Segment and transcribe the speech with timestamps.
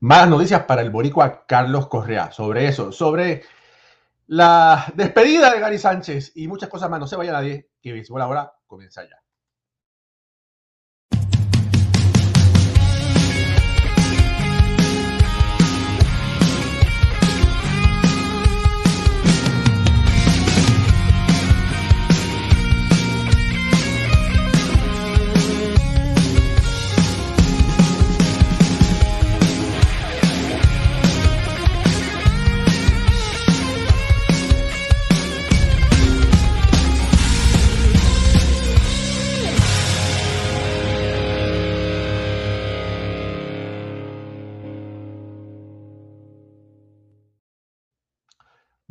[0.00, 2.30] Malas noticias para el boricua Carlos Correa.
[2.30, 3.42] Sobre eso, sobre
[4.26, 7.00] la despedida de Gary Sánchez y muchas cosas más.
[7.00, 9.25] No se vaya nadie, que Béisbol ahora comienza ya.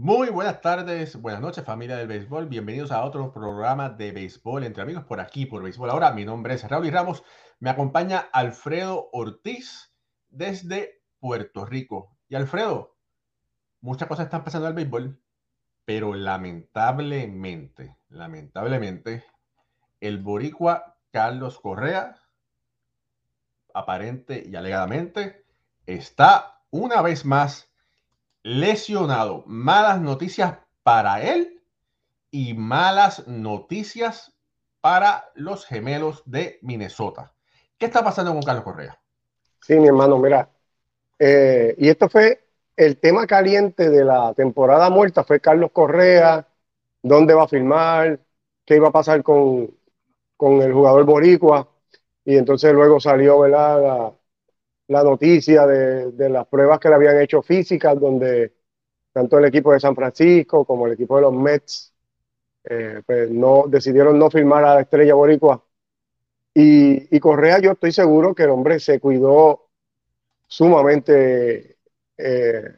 [0.05, 4.83] Muy buenas tardes, buenas noches familia del béisbol, bienvenidos a otro programa de béisbol entre
[4.83, 6.11] amigos por aquí, por béisbol ahora.
[6.11, 7.23] Mi nombre es Raúl y Ramos,
[7.59, 9.95] me acompaña Alfredo Ortiz
[10.29, 12.15] desde Puerto Rico.
[12.29, 12.95] Y Alfredo,
[13.81, 15.19] muchas cosas están pasando el béisbol,
[15.85, 19.25] pero lamentablemente, lamentablemente,
[20.01, 22.21] el boricua Carlos Correa,
[23.73, 25.47] aparente y alegadamente,
[25.87, 27.74] está una vez más
[28.45, 29.43] lesionado.
[29.47, 31.63] Malas noticias para él
[32.29, 34.33] y malas noticias
[34.81, 37.33] para los gemelos de Minnesota.
[37.75, 38.99] ¿Qué está pasando con Carlos Correa?
[39.61, 40.47] Sí, mi hermano, mira.
[41.17, 42.45] Eh, y esto fue
[42.77, 46.47] el tema caliente de la temporada muerta, fue Carlos Correa,
[47.01, 48.19] dónde va a firmar,
[48.63, 49.75] qué iba a pasar con,
[50.37, 51.67] con el jugador boricua.
[52.23, 53.81] Y entonces luego salió ¿verdad?
[53.81, 54.13] La,
[54.87, 58.53] la noticia de, las pruebas que le habían hecho físicas, donde
[59.11, 61.93] tanto el equipo de San Francisco como el equipo de los Mets
[62.65, 65.63] eh, pues no, decidieron no firmar a la estrella boricua.
[66.53, 69.67] Y, Correa, yo estoy seguro que el hombre se cuidó
[70.47, 71.77] sumamente
[72.17, 72.77] eh,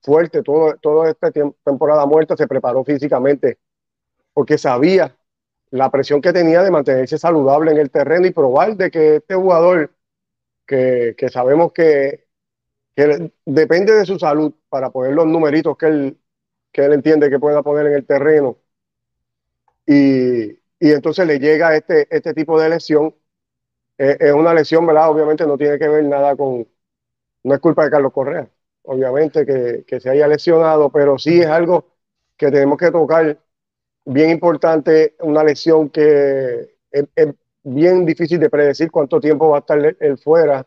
[0.00, 3.58] fuerte todo, toda esta temporada muerta, se preparó físicamente
[4.32, 5.16] porque sabía
[5.70, 9.34] la presión que tenía de mantenerse saludable en el terreno y probar de que este
[9.34, 9.90] jugador
[10.66, 12.26] que, sabemos que,
[13.44, 16.18] depende de su salud para poner los numeritos que él,
[16.72, 18.58] que él entiende que pueda poner en el terreno.
[19.86, 23.14] Y, entonces le llega este, este tipo de lesión.
[23.98, 25.10] es una lesión, ¿verdad?
[25.10, 26.66] Obviamente no tiene que ver nada con,
[27.44, 28.50] no es culpa de Carlos Correa,
[28.82, 29.46] obviamente
[29.86, 31.92] que, se haya lesionado, pero sí es algo
[32.36, 33.38] que tenemos que tocar
[34.04, 37.06] bien importante, una lesión que es,
[37.64, 40.66] bien difícil de predecir cuánto tiempo va a estar él fuera.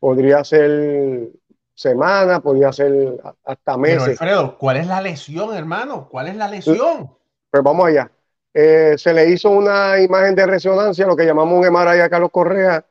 [0.00, 1.28] Podría ser
[1.74, 4.18] semana, podría ser hasta meses.
[4.18, 6.08] Pero Alfredo, ¿cuál es la lesión, hermano?
[6.10, 7.10] ¿Cuál es la lesión?
[7.50, 8.10] Pues vamos allá.
[8.54, 12.30] Eh, se le hizo una imagen de resonancia, lo que llamamos un MRI a Carlos
[12.30, 12.84] Correa,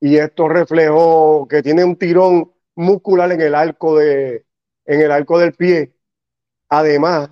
[0.00, 4.44] y esto reflejó que tiene un tirón muscular en el arco de,
[4.84, 5.94] en el arco del pie,
[6.68, 7.30] además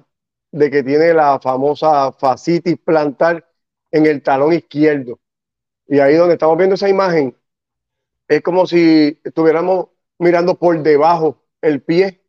[0.52, 3.46] de que tiene la famosa fascitis plantar
[3.90, 5.18] en el talón izquierdo.
[5.90, 7.36] Y ahí donde estamos viendo esa imagen,
[8.28, 12.22] es como si estuviéramos mirando por debajo el pie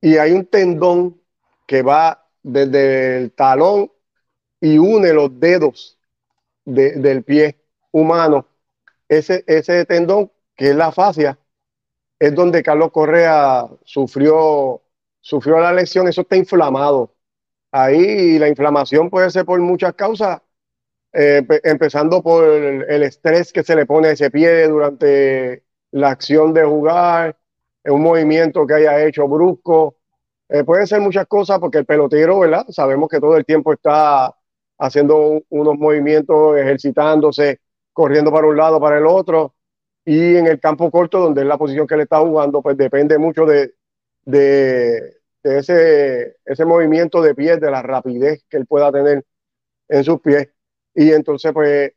[0.00, 1.20] y hay un tendón
[1.66, 3.92] que va desde el talón
[4.60, 5.98] y une los dedos
[6.64, 7.60] del pie
[7.92, 8.46] humano.
[9.08, 11.38] Ese, ese tendón, que es la fascia,
[12.18, 14.82] es donde Carlos Correa sufrió,
[15.20, 17.14] sufrió la lesión, eso está inflamado.
[17.72, 20.42] Ahí la inflamación puede ser por muchas causas,
[21.12, 26.52] eh, empezando por el, estrés que se le pone a ese pie durante la acción
[26.52, 27.36] de jugar,
[27.84, 29.96] un movimiento que haya hecho brusco.
[30.48, 32.66] Eh, puede ser muchas cosas porque el pelotero, ¿verdad?
[32.68, 34.34] Sabemos que todo el tiempo está
[34.78, 37.60] haciendo unos movimientos, ejercitándose,
[37.92, 39.54] corriendo para un lado, para el otro.
[40.04, 43.18] Y en el campo corto, donde es la posición que le está jugando, pues depende
[43.18, 43.74] mucho de,
[44.24, 49.24] de, de ese, ese movimiento de pies, de la rapidez que él pueda tener
[49.88, 50.48] en sus pies
[50.94, 51.92] y entonces pues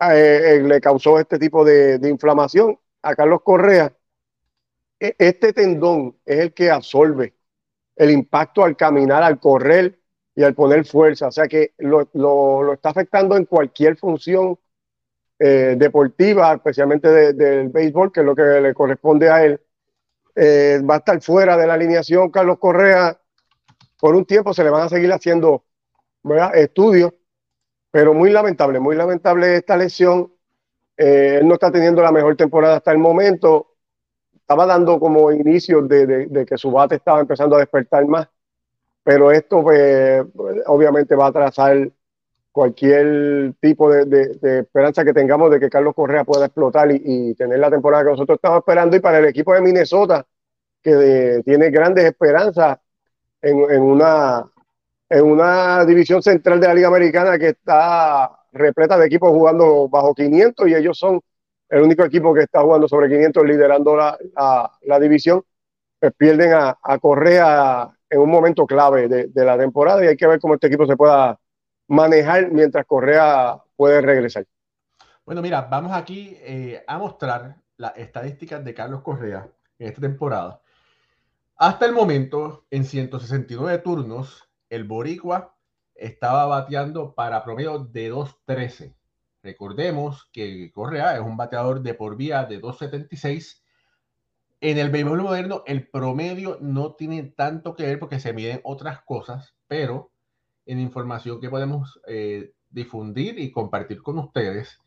[0.00, 3.92] eh, eh, le causó este tipo de, inflamación a Carlos Correa.
[5.00, 7.34] E, este tendón es el que absorbe
[7.96, 9.98] el impacto al caminar, al correr
[10.34, 11.28] y al poner fuerza.
[11.28, 14.58] O sea que lo, está afectando en cualquier función
[15.38, 19.60] eh, deportiva, especialmente del béisbol, que es lo que le corresponde a él.
[20.88, 23.18] va a estar fuera de la alineación Carlos Correa.
[23.98, 25.64] Por un tiempo se le van a seguir haciendo
[26.54, 27.12] estudios
[27.96, 30.30] pero muy lamentable, muy lamentable esta lesión.
[30.98, 33.68] Eh, él no está teniendo la mejor temporada hasta el momento.
[34.34, 38.28] Estaba dando como inicio de, que su bate estaba empezando a despertar más.
[39.02, 40.26] Pero esto, pues,
[40.66, 41.90] obviamente va a atrasar
[42.52, 47.70] cualquier tipo de, esperanza que tengamos de que Carlos Correa pueda explotar y, tener la
[47.70, 48.94] temporada que nosotros estamos esperando.
[48.94, 50.26] Y para el equipo de Minnesota,
[50.82, 52.76] que tiene grandes esperanzas
[53.40, 54.44] en, una,
[55.08, 60.14] en una división central de la Liga Americana que está repleta de equipos jugando bajo
[60.14, 61.20] 500 y ellos son
[61.68, 64.18] el único equipo que está jugando sobre 500 liderando la,
[64.82, 65.42] la, división,
[65.98, 70.16] pues pierden a, a, Correa en un momento clave de, de, la temporada y hay
[70.16, 71.38] que ver cómo este equipo se pueda
[71.88, 74.46] manejar mientras Correa puede regresar.
[75.24, 79.48] Bueno, mira, vamos aquí eh, a mostrar las estadísticas de Carlos Correa
[79.78, 80.60] en esta temporada.
[81.56, 85.56] Hasta el momento, en 169 turnos, el Boricua
[85.94, 88.94] estaba bateando para promedio de 2.13.
[89.42, 93.62] Recordemos que Correa es un bateador de por vía de 2.76.
[94.60, 99.02] En el béisbol moderno, el promedio no tiene tanto que ver porque se miden otras
[99.02, 100.10] cosas, pero
[100.66, 104.80] en información que podemos eh, difundir y compartir con ustedes,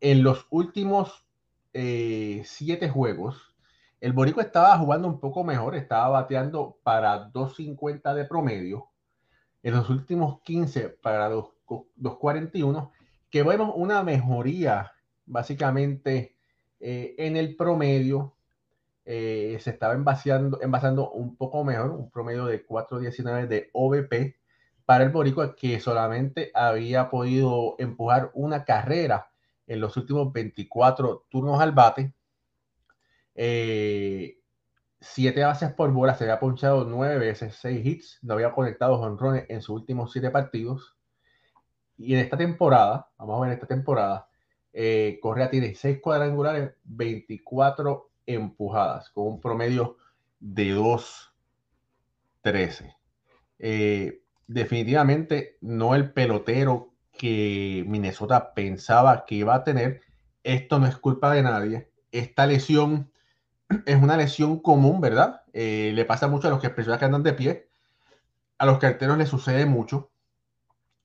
[0.00, 1.26] en los últimos
[1.74, 3.54] eh, siete juegos,
[4.00, 8.89] el Borico estaba jugando un poco mejor, estaba bateando para 2.50 de promedio.
[9.62, 12.90] En los últimos 15 para 2.41,
[13.30, 14.92] que vemos una mejoría
[15.26, 16.36] básicamente
[16.80, 18.36] eh, en el promedio.
[19.04, 24.40] se estaba envasando, envasando un poco mejor, un promedio de 4.19 de OVP
[24.90, 29.30] para el Boricua que solamente había podido empujar una carrera
[29.68, 32.12] en los últimos 24 turnos al bate.
[33.36, 34.39] Eh,
[35.00, 39.46] siete bases por bola, se había ponchado nueve veces, seis hits, no había conectado jonrones
[39.48, 40.96] en sus últimos siete partidos.
[41.96, 44.28] Y en esta temporada, vamos a ver esta temporada,
[44.72, 49.96] eh, Correa tiene seis cuadrangulares, 24 empujadas, con un promedio
[50.38, 52.94] de 2.13.
[53.58, 60.02] Eh, definitivamente no el pelotero que Minnesota pensaba que iba a tener.
[60.42, 61.90] Esto no es culpa de nadie.
[62.12, 63.10] Esta lesión
[63.86, 65.42] es una lesión común, ¿verdad?
[65.52, 67.68] Eh, le pasa mucho a los que, personas que andan de pie.
[68.58, 70.10] A los carteros les sucede mucho.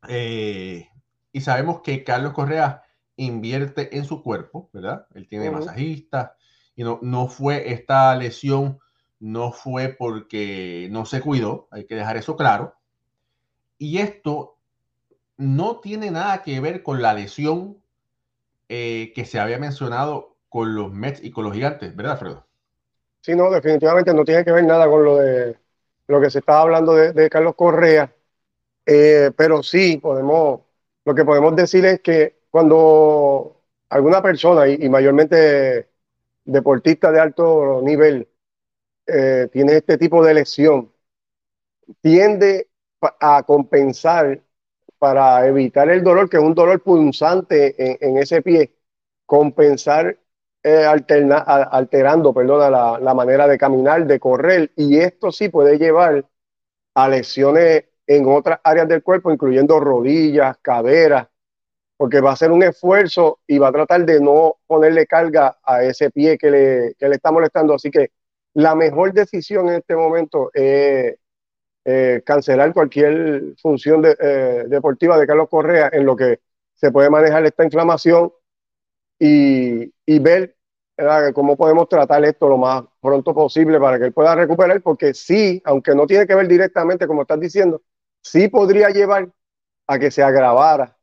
[0.07, 0.89] Eh,
[1.31, 2.83] y sabemos que Carlos Correa
[3.17, 5.07] invierte en su cuerpo, ¿verdad?
[5.13, 6.35] Él tiene masajista
[6.75, 8.79] y no, no fue esta lesión,
[9.19, 12.75] no fue porque no se cuidó, hay que dejar eso claro.
[13.77, 14.57] Y esto
[15.37, 17.77] no tiene nada que ver con la lesión
[18.69, 22.47] eh, que se había mencionado con los Mets y con los gigantes, ¿verdad, Fredo?
[23.25, 25.57] Sí, no, definitivamente no tiene que ver nada con lo de
[26.07, 28.13] lo que se estaba hablando de, Carlos Correa.
[28.85, 30.61] Eh, pero sí, podemos,
[31.05, 35.89] lo que podemos decir es que cuando alguna persona, y, mayormente
[36.45, 38.29] deportista de alto nivel,
[39.07, 40.93] eh, tiene este tipo de lesión,
[42.01, 42.69] tiende
[43.01, 44.41] a compensar
[44.99, 47.75] para evitar el dolor, que es un dolor punzante
[48.05, 48.75] en, ese pie,
[49.25, 50.19] compensar
[50.65, 56.25] eh, alterando perdona, la, la, manera de caminar, de correr, y esto sí puede llevar
[56.95, 61.27] a lesiones en otras áreas del cuerpo, incluyendo rodillas, caderas,
[61.97, 65.83] porque va a ser un esfuerzo y va a tratar de no ponerle carga a
[65.83, 67.75] ese pie que le, que le está molestando.
[67.75, 68.11] Así que
[68.55, 71.15] la mejor decisión en este momento es
[71.85, 76.39] eh, cancelar cualquier función eh, deportiva de Carlos Correa en lo que
[76.73, 78.31] se puede manejar esta inflamación
[79.19, 80.54] y, ver
[81.33, 85.61] cómo podemos tratar esto lo más pronto posible para que él pueda recuperar, porque sí,
[85.65, 87.81] aunque no tiene que ver directamente, como estás diciendo,
[88.21, 89.29] sí podría llevar
[89.87, 90.97] a que se agravara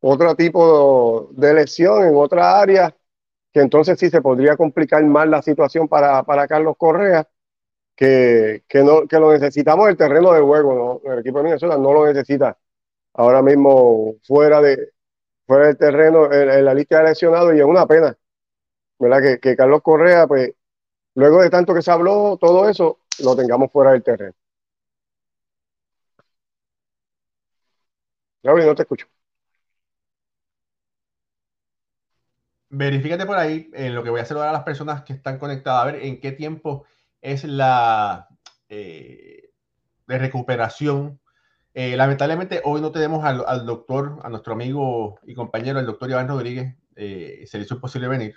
[0.00, 2.96] otro tipo de lesión en otra área,
[3.52, 7.28] que entonces sí se podría complicar más la situación para, para Carlos Correa
[7.96, 11.12] que, no, que lo necesitamos el terreno de juego, ¿no?
[11.12, 12.58] El equipo de Minnesota no lo necesita
[13.14, 14.92] ahora mismo fuera, de,
[15.46, 18.16] fuera del terreno en, la lista de lesionados y es una pena,
[19.04, 19.38] ¿verdad?
[19.40, 20.52] Que, Carlos Correa, pues,
[21.14, 24.34] luego de tanto que se habló, todo eso, lo tengamos fuera del terreno.
[28.44, 29.06] Raúl, no te escucho.
[32.76, 35.82] Verifícate por ahí en lo que voy a ahora a las personas que están conectadas,
[35.82, 36.84] a ver en qué tiempo
[37.20, 38.28] es la
[38.68, 39.50] eh,
[40.06, 41.20] de recuperación.
[41.74, 46.28] Eh, lamentablemente hoy no tenemos al, doctor, a nuestro amigo y compañero, el doctor Iván
[46.28, 48.36] Rodríguez, eh, se le hizo imposible venir.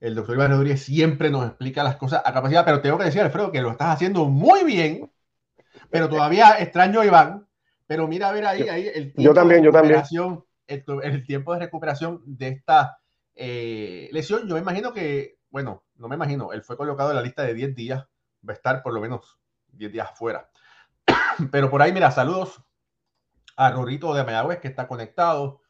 [0.00, 3.20] El doctor Iván Rodríguez siempre nos explica las cosas a capacidad, pero tengo que decir,
[3.20, 5.10] Alfredo, que lo estás haciendo muy bien,
[5.90, 7.46] pero todavía extraño a Iván.
[7.86, 11.52] Pero mira, a ver ahí, ahí el tiempo yo también, de recuperación, el, el, tiempo
[11.52, 12.98] de recuperación de esta
[13.34, 14.48] lesión.
[14.48, 17.54] Yo me imagino que bueno, no me imagino, él fue colocado en la lista de
[17.54, 18.06] 10 días,
[18.48, 19.38] va a estar por lo menos
[19.72, 20.48] 10 días afuera.
[21.50, 22.62] Pero por ahí, mira, saludos
[23.56, 25.60] a Rorito de Mayagüez que está conectado.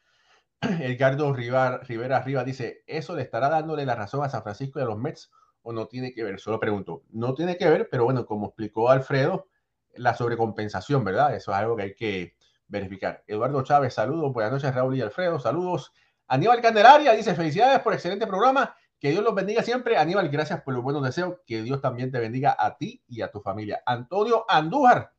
[0.81, 4.99] Edgardo Rivera, Arriba dice, ¿eso le estará dándole la razón a San Francisco a los
[4.99, 5.31] Mets
[5.63, 6.39] o no tiene que ver?
[6.39, 9.49] Solo pregunto, no tiene que ver, pero bueno, como explicó Alfredo,
[9.95, 11.35] la sobrecompensación, ¿verdad?
[11.35, 12.37] Eso es algo que hay que
[12.69, 13.25] verificar.
[13.27, 14.33] Eduardo Chávez, saludos.
[14.33, 15.93] Buenas noches, Raúl y Alfredo, saludos.
[16.29, 18.77] Aníbal Candelaria dice, felicidades por excelente programa.
[18.99, 19.97] Que Dios los bendiga siempre.
[19.97, 21.39] Aníbal, gracias por los buenos deseos.
[21.47, 23.83] Que Dios también te bendiga a ti y a tu familia.
[23.87, 25.13] Antonio Andújar,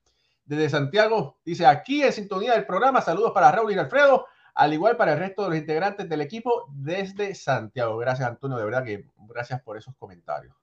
[0.46, 4.98] desde Santiago, dice, aquí en sintonía del programa, saludos para Raúl y Alfredo al igual
[4.98, 7.98] para el resto de los integrantes del equipo desde Santiago.
[7.98, 10.56] Gracias, Antonio, de verdad que gracias por esos comentarios.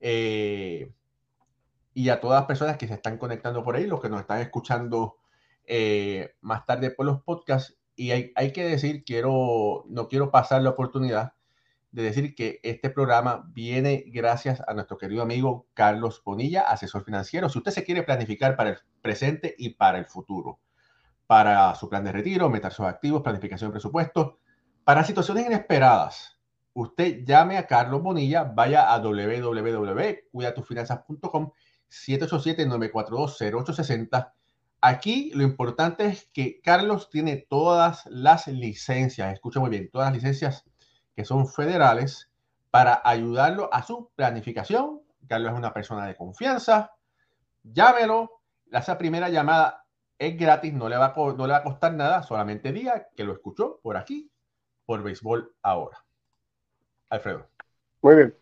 [0.00, 0.92] Eh,
[1.94, 4.40] y a todas las personas que se están conectando por ahí, los que nos están
[4.40, 5.16] escuchando
[5.64, 7.76] eh, más tarde por los podcasts.
[7.96, 11.32] Y hay, hay, que decir, quiero, no quiero pasar la oportunidad
[11.90, 17.48] de decir que este programa viene gracias a nuestro querido amigo Carlos Bonilla, asesor financiero.
[17.48, 20.60] Si usted se quiere planificar para el presente y para el futuro,
[21.28, 24.38] para su plan de retiro, meter sus activos, planificación de presupuesto.
[24.82, 26.38] Para situaciones inesperadas,
[26.72, 31.52] usted llame a Carlos Bonilla, vaya a www.cuidatufinanzas.com
[31.90, 34.32] 787-942-0860.
[34.80, 40.14] Aquí lo importante es que Carlos tiene todas las licencias, escucha muy bien, todas las
[40.14, 40.64] licencias
[41.14, 42.30] que son federales
[42.70, 45.02] para ayudarlo a su planificación.
[45.26, 46.92] Carlos es una persona de confianza.
[47.64, 48.40] Llámelo,
[48.72, 49.84] esa primera llamada
[50.18, 53.24] es gratis, no le, va a, no le va a costar nada, solamente diga que
[53.24, 54.30] lo escuchó por aquí,
[54.84, 56.04] por Béisbol Ahora.
[57.10, 57.46] Alfredo.
[58.02, 58.34] Muy bien.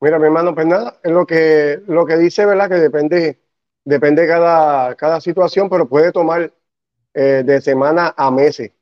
[0.00, 2.68] Mira, mi hermano, pues nada, lo que, lo que dice, ¿verdad?
[2.68, 3.40] Que depende,
[3.84, 6.52] depende cada, cada situación, pero puede tomar
[7.14, 8.72] eh, de semana a meses.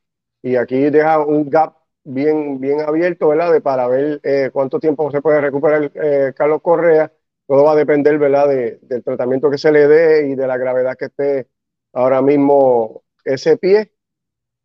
[0.42, 3.52] Y aquí deja un gap bien, bien abierto, ¿verdad?
[3.52, 7.12] De, para ver eh, cuánto tiempo se puede recuperar eh, Carlos Correa.
[7.46, 8.49] Todo va a depender, ¿verdad?
[8.49, 11.49] De, del tratamiento que se le dé y de la gravedad que esté
[11.92, 13.92] ahora mismo ese pie.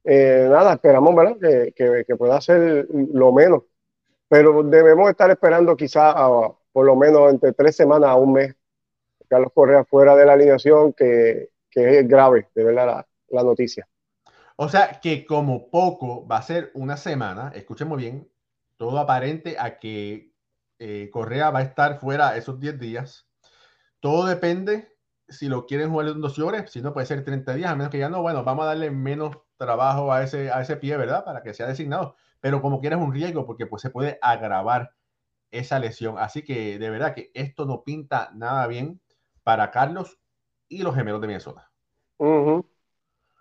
[0.03, 1.37] Eh, nada, esperamos ¿verdad?
[1.75, 3.63] Que, que, pueda ser lo menos,
[4.27, 6.13] pero debemos estar esperando quizá
[6.71, 8.55] por lo menos entre tres semanas a un mes
[9.27, 13.87] Carlos Correa fuera de la alineación, que, que es grave, de verdad, la, la, noticia.
[14.55, 18.29] O sea, que como poco va a ser una semana, escuchen bien,
[18.77, 20.31] todo aparente a que
[20.79, 23.27] eh, Correa va a estar fuera esos 10 días.
[23.99, 24.94] Todo depende
[25.27, 27.91] si lo quieren jugar en dos horas, si no puede ser 30 días, a menos
[27.91, 31.23] que ya no, bueno, vamos a darle menos trabajo a ese, a ese pie, ¿verdad?
[31.25, 32.15] Para que sea designado.
[32.39, 34.91] Pero como quieras un riesgo, porque pues se puede agravar
[35.51, 36.17] esa lesión.
[36.19, 38.99] Así que de verdad que esto no pinta nada bien
[39.43, 40.19] para Carlos
[40.67, 41.71] y los gemelos de Minnesota.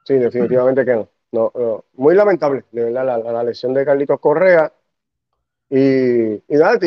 [0.04, 1.08] Sí, definitivamente que no.
[1.32, 1.84] no.
[1.94, 4.72] Muy lamentable, de verdad, la, lesión de Carlitos Correa.
[5.68, 6.78] Y, y nada,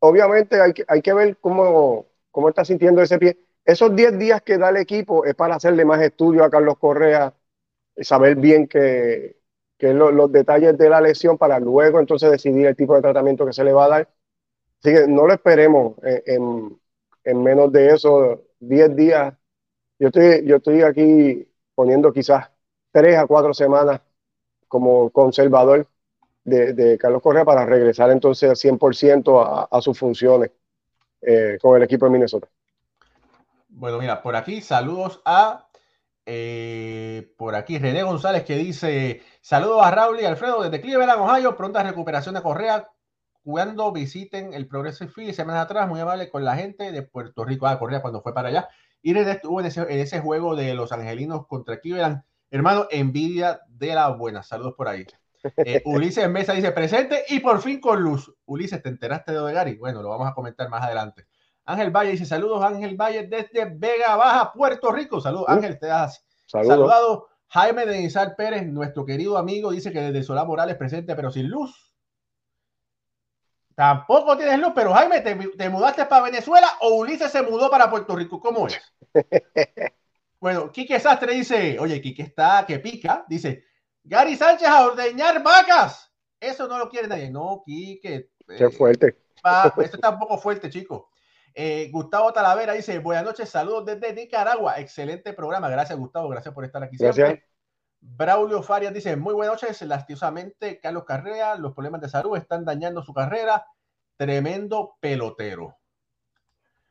[0.00, 4.40] obviamente hay que, hay que ver cómo, cómo está sintiendo ese pie esos 10 días
[4.42, 7.34] que da el equipo es para hacerle más estudio a Carlos Correa,
[7.98, 9.36] saber bien que,
[9.80, 13.64] los detalles de la lesión para luego entonces decidir el tipo de tratamiento que se
[13.64, 14.08] le va a dar.
[14.80, 19.34] Así que no lo esperemos en, menos de esos 10 días.
[19.98, 22.50] Yo estoy, yo estoy aquí poniendo quizás
[22.92, 24.00] 3 a 4 semanas
[24.68, 25.86] como conservador
[26.44, 30.52] de, Carlos Correa para regresar entonces al 100% a, sus funciones
[31.22, 32.48] eh, con el equipo de Minnesota.
[33.78, 35.68] Bueno, mira, por aquí saludos a
[36.26, 41.56] eh, por aquí René González que dice saludos a Raúl y Alfredo desde Cleveland, Ohio,
[41.56, 42.88] pronta recuperación de Correa
[43.44, 47.68] cuando visiten el Progressive Field semanas atrás, muy amable con la gente de Puerto Rico,
[47.68, 48.68] a ah, Correa cuando fue para allá.
[49.00, 52.24] Y René estuvo en ese, juego de los angelinos contra Cleveland.
[52.50, 54.42] Hermano, envidia de la buena.
[54.42, 55.06] Saludos por ahí.
[55.58, 58.34] Eh, Ulises Mesa dice presente y por fin con luz.
[58.44, 59.76] Ulises, ¿te enteraste de Gary?
[59.76, 61.28] Bueno, lo vamos a comentar más adelante.
[61.68, 65.20] Ángel Valle dice saludos Ángel Valle desde Vega Baja, Puerto Rico.
[65.20, 67.28] Saludos Ángel, te has saludado.
[67.48, 71.94] Jaime Denizar Pérez, nuestro querido amigo, dice que desde Solá Morales presente pero sin luz.
[73.74, 78.16] Tampoco tienes luz, pero Jaime, ¿te, mudaste para Venezuela o Ulises se mudó para Puerto
[78.16, 78.40] Rico?
[78.40, 78.80] ¿Cómo es?
[80.40, 83.64] bueno, Quique Sastre dice, oye, Quique está que pica, dice,
[84.02, 86.10] Gary Sánchez a ordeñar vacas.
[86.40, 87.30] Eso no lo quiere nadie.
[87.30, 88.30] No, Quique.
[88.56, 89.18] Qué eh, fuerte.
[89.82, 91.07] esto está un poco fuerte, chico.
[91.60, 94.78] Eh, Gustavo Talavera dice, buenas noches, saludos desde Nicaragua.
[94.78, 95.68] Excelente programa.
[95.68, 96.28] Gracias, Gustavo.
[96.28, 97.40] Gracias por estar aquí Gracias.
[98.00, 99.82] Braulio Farias dice, muy buenas noches.
[99.82, 103.66] Lastimosamente, Carlos Carrera, los problemas de salud están dañando su carrera.
[104.16, 105.76] Tremendo pelotero.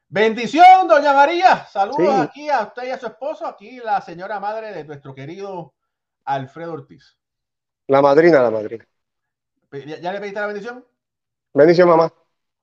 [0.10, 1.66] Bendición, doña María.
[1.68, 3.48] Saludos aquí a usted y a su esposo.
[3.48, 5.76] Aquí la señora madre de nuestro querido
[6.26, 7.18] Alfredo Ortiz.
[7.88, 8.86] La madrina, la madrina.
[10.02, 10.86] ¿Ya, le pediste la bendición?
[11.54, 12.12] Bendición, mamá.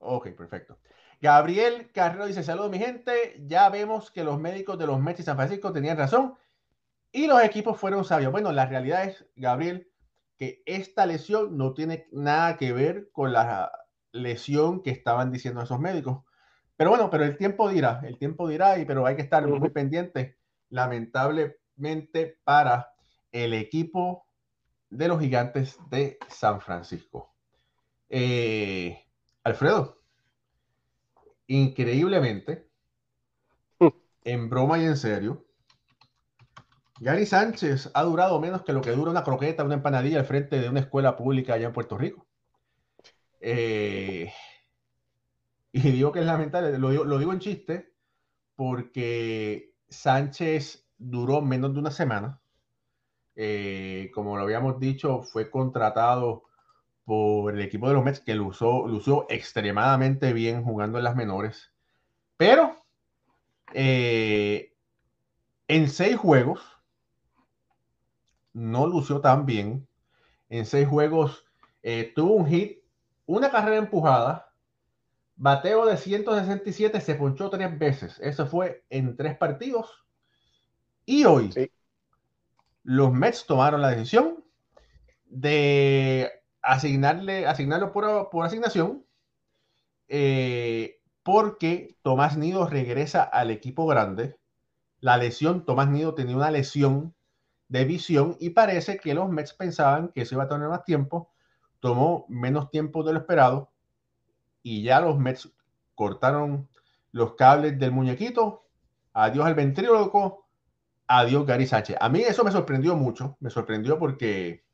[0.00, 0.76] Ok, perfecto.
[1.24, 5.22] Gabriel Carrero dice, saludos mi gente, ya vemos que los médicos de los Mets y
[5.22, 6.34] San Francisco tenían razón
[7.12, 8.30] Y los equipos fueron sabios.
[8.30, 9.90] Bueno, la realidad es, Gabriel,
[10.36, 13.72] que esta lesión no tiene nada que ver con la
[14.12, 16.24] lesión que estaban diciendo esos médicos.
[16.76, 19.70] Pero bueno, pero el tiempo dirá, el tiempo dirá, y, pero hay que estar muy
[19.70, 20.36] pendiente,
[20.68, 22.92] lamentablemente, para
[23.32, 24.26] el equipo
[24.90, 27.34] de los gigantes de San Francisco.
[28.10, 29.06] Eh,
[29.42, 30.03] Alfredo,
[31.46, 32.68] increíblemente,
[34.24, 35.44] en broma y en serio,
[37.00, 40.60] Gary Sánchez ha durado menos que lo que dura una croqueta, una empanadilla al frente
[40.60, 42.26] de una escuela pública allá en Puerto Rico.
[43.40, 44.32] Eh,
[45.72, 47.94] y digo que es lamentable, lo digo, lo digo en chiste,
[48.54, 52.40] porque Sánchez duró menos de una semana.
[53.36, 56.43] Eh, como lo habíamos dicho, fue contratado
[57.04, 61.72] por el equipo de los Mets que lució, lució extremadamente bien jugando en las menores.
[62.36, 62.76] Pero
[63.72, 64.74] eh,
[65.68, 66.62] en seis juegos
[68.52, 69.86] no lució tan bien.
[70.48, 71.44] En seis juegos
[71.82, 72.78] eh, tuvo un hit,
[73.26, 74.52] una carrera empujada,
[75.36, 78.18] bateo de 167, se ponchó tres veces.
[78.20, 80.04] Eso fue en tres partidos.
[81.04, 81.52] Y hoy
[82.82, 84.44] los Mets tomaron la decisión
[85.26, 89.04] de asignarle, asignarlo por, por asignación,
[90.08, 94.36] eh, porque Tomás Nido regresa al equipo grande.
[95.00, 97.14] La lesión, Tomás Nido tenía una lesión
[97.68, 101.30] de visión y parece que los Mets pensaban que eso iba a tener más tiempo,
[101.80, 103.70] tomó menos tiempo de lo esperado
[104.62, 105.50] y ya los Mets
[105.94, 106.68] cortaron
[107.12, 108.66] los cables del muñequito,
[109.12, 110.46] adiós al ventríloco,
[111.06, 111.96] adiós Gary Sánchez.
[112.00, 114.64] A mí eso me sorprendió mucho, me sorprendió porque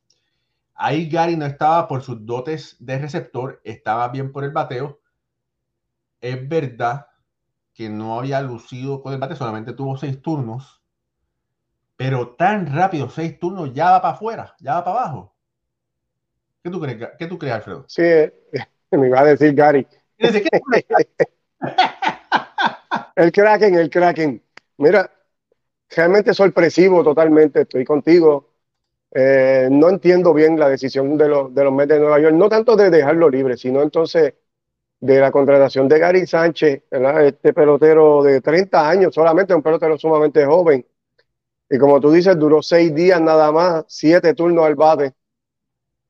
[0.81, 5.01] ahí Gary no estaba por sus dotes de receptor, estaba bien por el bateo.
[6.21, 7.07] Es verdad
[7.75, 10.81] que no había lucido con el bate, solamente tuvo seis turnos
[12.01, 15.35] pero tan rápido, seis turnos, ya va para afuera, ya va para abajo.
[16.65, 17.85] ¿Qué tú crees, ¿Qué tú crees Alfredo?
[17.89, 18.03] Sí,
[18.93, 19.87] me iba a decir Gary.
[23.17, 24.43] el Kraken, el Kraken.
[24.79, 25.11] Mira,
[25.91, 28.50] realmente sorpresivo totalmente, estoy contigo.
[29.13, 32.91] Eh, no entiendo bien la decisión de los, Mets de Nueva York, no tanto de
[32.91, 34.35] dejarlo libre, sino entonces
[35.01, 36.85] de la contratación de Gary Sánchez,
[37.25, 40.87] este pelotero de 30 años solamente, un pelotero sumamente joven,
[41.71, 45.15] y como tú dices, duró seis días nada más, siete turnos al bate.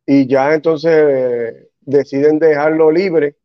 [0.07, 3.37] Y ya entonces eh, deciden dejarlo libre.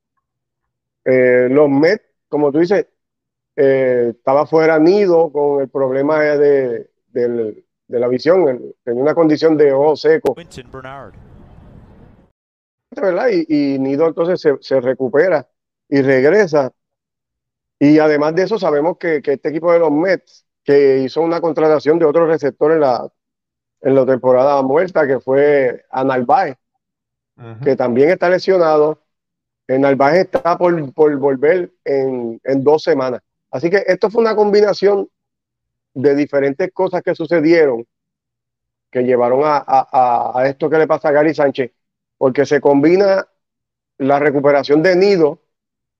[1.03, 2.87] Eh, los Mets, como tú dices,
[3.55, 6.89] estaba fuera nido con el problema de,
[7.87, 10.35] la visión, tenía una condición de ojo seco.
[13.01, 13.27] ¿verdad?
[13.29, 15.47] Y, Nido entonces se, recupera
[15.89, 16.71] y regresa.
[17.77, 21.39] Y además de eso, sabemos que, que este equipo de los Mets que hizo una
[21.39, 23.07] contratación de otro receptor en la,
[23.81, 26.57] en la temporada muerta, que fue a Narváez,
[27.63, 29.03] que también está lesionado.
[29.67, 33.21] En Narváez está por, por volver en, en, dos semanas.
[33.51, 35.07] Así que esto fue una combinación
[35.95, 37.87] de diferentes cosas que sucedieron
[38.91, 41.71] que llevaron a, a, a esto que le pasa a Gary Sánchez,
[42.17, 43.27] porque se combina
[43.97, 45.39] la recuperación de Nido,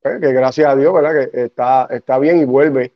[0.03, 1.29] eh, que gracias a Dios, ¿verdad?
[1.31, 2.95] Que está, está bien y vuelve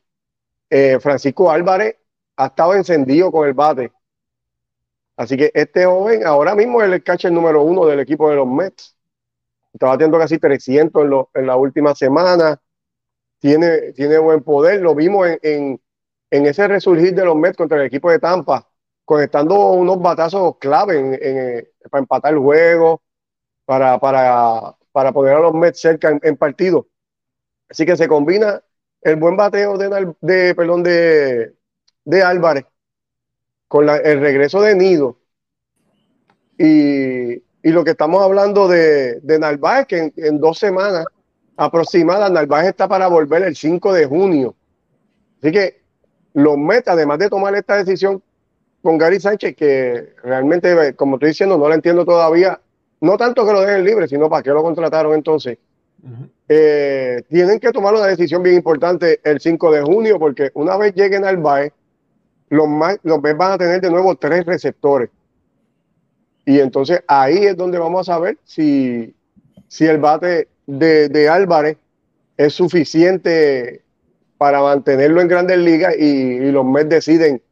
[0.69, 1.97] eh, Francisco Álvarez
[2.37, 3.91] ha estado encendido con el bate.
[5.17, 8.47] Así que este joven ahora mismo es el catcher número uno del equipo de los
[8.47, 8.95] Mets.
[9.73, 12.61] Está batiendo casi 300 en, en la última semana.
[13.39, 14.81] Tiene, tiene buen poder.
[14.81, 15.81] Lo vimos en,
[16.31, 18.67] ese resurgir de los Mets contra el equipo de Tampa,
[19.05, 23.01] conectando unos batazos clave para empatar el juego,
[23.65, 26.87] para, para, para poner a los Mets cerca en, en partido.
[27.69, 28.61] Así que se combina
[29.01, 31.55] el buen bateo de, de perdón, de,
[32.05, 32.65] de Álvarez
[33.67, 35.17] con el regreso de Nido
[36.57, 41.05] y, y, lo que estamos hablando de, de Narváez, que en, dos semanas
[41.55, 44.55] aproximadas, Narváez está para volver el 5 de junio.
[45.37, 45.78] Así que
[46.33, 48.21] los Mets, además de tomar esta decisión
[48.81, 52.59] con Gary Sánchez, que realmente, como estoy diciendo, no la entiendo todavía,
[53.01, 55.57] no tanto que lo dejen libre, sino para qué lo contrataron entonces.
[56.47, 60.95] Eh, tienen que tomar una decisión bien importante el 5 de junio, porque una vez
[60.95, 61.73] lleguen al BAE,
[62.49, 62.67] los,
[63.03, 65.09] los van a tener de nuevo tres receptores.
[66.45, 69.13] Y entonces ahí es donde vamos a saber si,
[69.67, 71.77] si el bate de, de Álvarez
[72.37, 73.81] es suficiente
[74.39, 77.43] para mantenerlo en grandes ligas y, los Mets deciden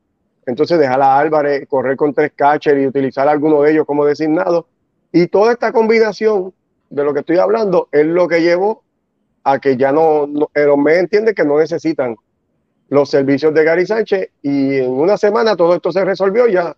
[0.45, 4.67] entonces dejar a Álvarez correr con tres catchers y utilizar alguno de ellos como designado.
[5.11, 6.53] Y toda esta combinación
[6.89, 8.83] de lo que estoy hablando es lo que llevó
[9.43, 12.15] a que ya no, no los entiende que no necesitan
[12.87, 16.73] los servicios de Gary Sánchez y en una semana todo esto se resolvió, ya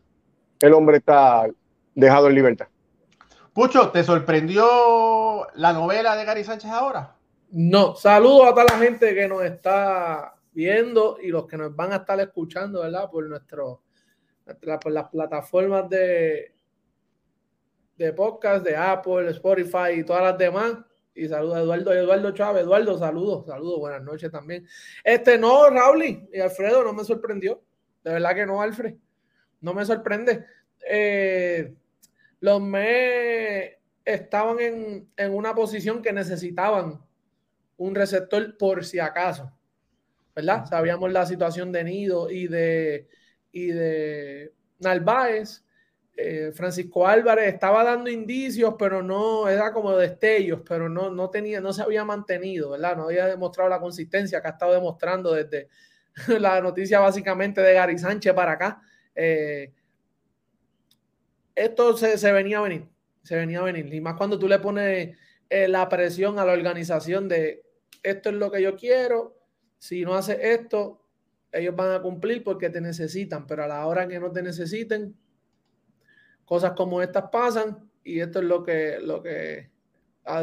[0.59, 1.45] el hombre está
[1.93, 2.65] dejado en libertad.
[3.53, 7.18] Pucho, ¿te sorprendió la novela de Gary Sánchez ahora?
[7.51, 11.93] No, saludos a toda la gente que nos está viendo y los que nos van
[11.93, 13.09] a estar escuchando, ¿verdad?
[13.09, 13.81] Por nuestro,
[14.45, 16.53] por las plataformas de,
[17.97, 20.77] de podcast, de Apple, Spotify y todas las demás.
[21.15, 22.63] Y saludos a Eduardo, Eduardo Chávez.
[22.63, 24.65] Eduardo, saludos, saludos, buenas noches también.
[25.03, 27.61] Este, no, Raúl y Alfredo, no me sorprendió.
[28.03, 28.95] De verdad que no, Alfred.
[29.61, 30.45] No me sorprende.
[30.87, 31.73] Eh,
[32.39, 37.01] los me estaban en, en, una posición que necesitaban
[37.79, 39.51] un receptor por si acaso.
[40.35, 40.65] ¿Verdad?
[40.65, 43.09] Sabíamos la situación de Nido y de,
[43.51, 45.65] y de Narváez
[46.21, 51.61] eh, Francisco Álvarez estaba dando indicios, pero no, era como destellos, pero no, no tenía,
[51.61, 52.97] no se había mantenido, ¿verdad?
[52.97, 55.69] No había demostrado la consistencia que ha estado demostrando desde
[56.39, 58.81] la noticia básicamente de Gary Sánchez para acá.
[59.15, 59.71] Eh,
[61.55, 62.89] esto se, venía a venir,
[63.23, 63.93] se venía a venir.
[63.93, 65.17] Y más cuando tú le pones
[65.49, 67.63] eh, la presión a la organización de
[68.03, 69.37] esto es lo que yo quiero,
[69.77, 71.05] si no haces esto,
[71.51, 75.15] ellos van a cumplir porque te necesitan, pero a la hora que no te necesiten,
[76.45, 79.69] cosas como estas pasan y esto es lo que, lo que,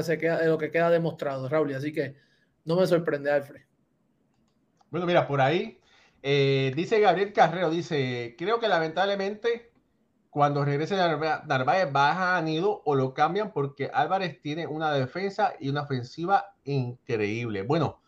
[0.03, 1.75] se queda, lo que queda demostrado, Raúl.
[1.75, 2.17] Así que
[2.65, 3.63] no me sorprende, Alfred.
[4.91, 5.81] Bueno, mira, por ahí
[6.23, 9.71] eh, dice Gabriel Carrero, dice, creo que lamentablemente
[10.37, 15.71] cuando regrese Narváez baja a Nido o lo cambian porque Álvarez tiene una defensa y
[15.71, 17.63] una ofensiva increíble.
[17.63, 18.03] Bueno,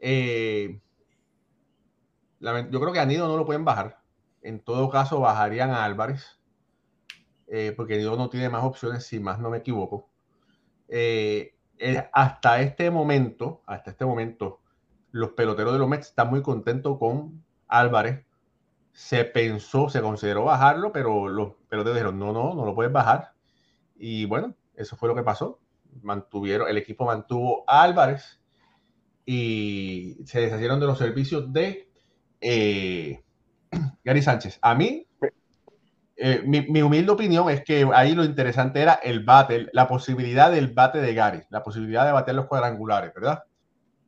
[0.00, 0.80] eh,
[2.40, 4.00] yo creo que a Nido no lo pueden bajar.
[4.40, 6.40] En todo caso, bajarían a Álvarez.
[7.46, 10.08] Eh, porque Dios no tiene más opciones, si más no me equivoco.
[10.88, 11.58] Eh,
[12.10, 14.62] hasta este momento, hasta este momento,
[15.10, 18.25] los peloteros de los Mets están muy contentos con Álvarez.
[18.96, 23.32] Se pensó, se consideró bajarlo, pero los dijeron, no, no, no lo puedes bajar.
[23.94, 25.60] Y bueno, eso fue lo que pasó.
[26.02, 28.40] Mantuvieron, el equipo mantuvo Álvarez
[29.26, 31.88] y se deshacieron de los servicios de
[34.04, 34.58] Gary Sánchez.
[34.62, 35.06] A mí
[36.18, 40.72] eh, mi, humilde opinión es que ahí lo interesante era el bate, la posibilidad del
[40.72, 43.42] bate de Gary, la posibilidad de bater los cuadrangulares, ¿verdad?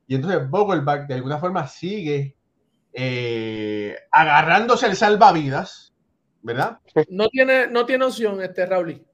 [0.07, 2.38] Y entonces Vogelback de alguna forma sigue
[2.93, 5.95] eh, agarrándose el salvavidas,
[6.43, 6.79] ¿verdad?
[7.11, 9.05] No tiene, no tiene opción este Raúl.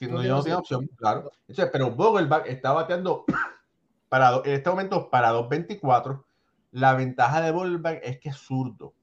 [0.00, 1.30] No, no, tiene, opción, claro.
[1.72, 3.24] pero Vogelback está bateando
[4.08, 6.24] para, en este momento para 2.24.
[6.72, 8.94] La ventaja de Vogelback es que es zurdo,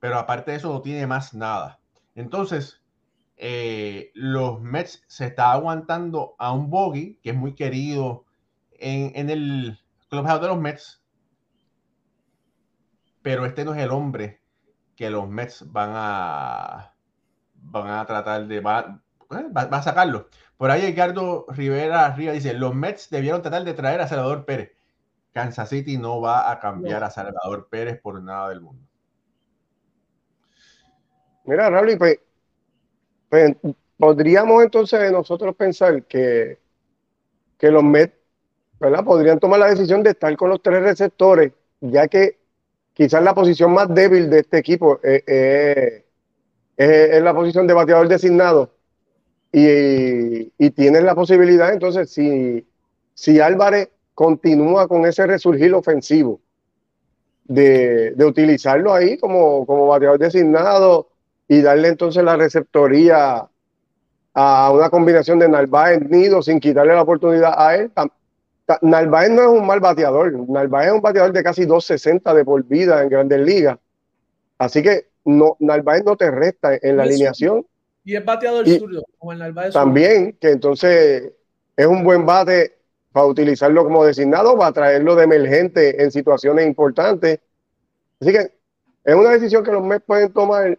[0.00, 1.80] pero aparte de eso no tiene más nada.
[2.14, 2.82] Entonces,
[3.36, 8.24] eh, los Mets se está aguantando a un bogey que es muy querido
[8.72, 11.03] en, el clubhouse de los Mets,
[13.24, 14.42] pero este no es el hombre
[14.94, 16.94] que los Mets van a
[17.54, 20.28] van a tratar de va, eh, a sacarlo.
[20.58, 24.72] Por ahí Edgardo Rivera arriba dice, los Mets debieron tratar de traer a Salvador Pérez.
[25.32, 28.86] Kansas City no va a cambiar a Salvador Pérez por nada del mundo.
[31.46, 32.20] Mira, Raúl, pues,
[33.30, 33.56] pues,
[33.96, 36.58] podríamos entonces nosotros pensar que,
[37.56, 38.14] que los Mets,
[38.78, 39.02] ¿verdad?
[39.02, 42.43] Podrían tomar la decisión de estar con los tres receptores, ya que
[42.94, 45.22] quizás la posición más débil de este equipo es,
[46.76, 48.70] es, la posición de bateador designado.
[49.52, 52.66] Y, y tienen la posibilidad, entonces, si,
[53.14, 56.40] si Álvarez continúa con ese resurgir ofensivo,
[57.44, 61.10] de, de utilizarlo ahí como, como bateador designado
[61.46, 63.48] y darle entonces la receptoría
[64.32, 67.92] a una combinación de Narváez Nido sin quitarle la oportunidad a él.
[68.82, 72.64] Narváez no es un mal bateador, Narváez es un bateador de casi 260 de por
[72.64, 73.78] vida en grandes ligas.
[74.58, 77.66] Así que no, Narváez no te resta en la alineación.
[78.04, 79.74] Y es bateador zurdo, como el Narváez.
[79.74, 81.32] También, que entonces
[81.76, 82.78] es un buen bate
[83.12, 87.40] para utilizarlo como designado, para traerlo de emergente en situaciones importantes.
[88.20, 88.52] Así que
[89.04, 90.78] es una decisión que los Mets pueden tomar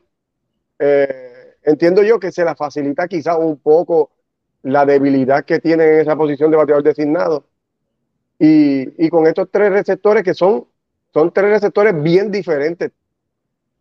[0.80, 4.12] eh, entiendo yo que se la facilita quizás un poco
[4.63, 7.45] la debilidad que tiene en esa posición de bateador designado.
[8.38, 10.65] Y, con estos tres receptores que son,
[11.13, 12.91] son tres receptores bien diferentes.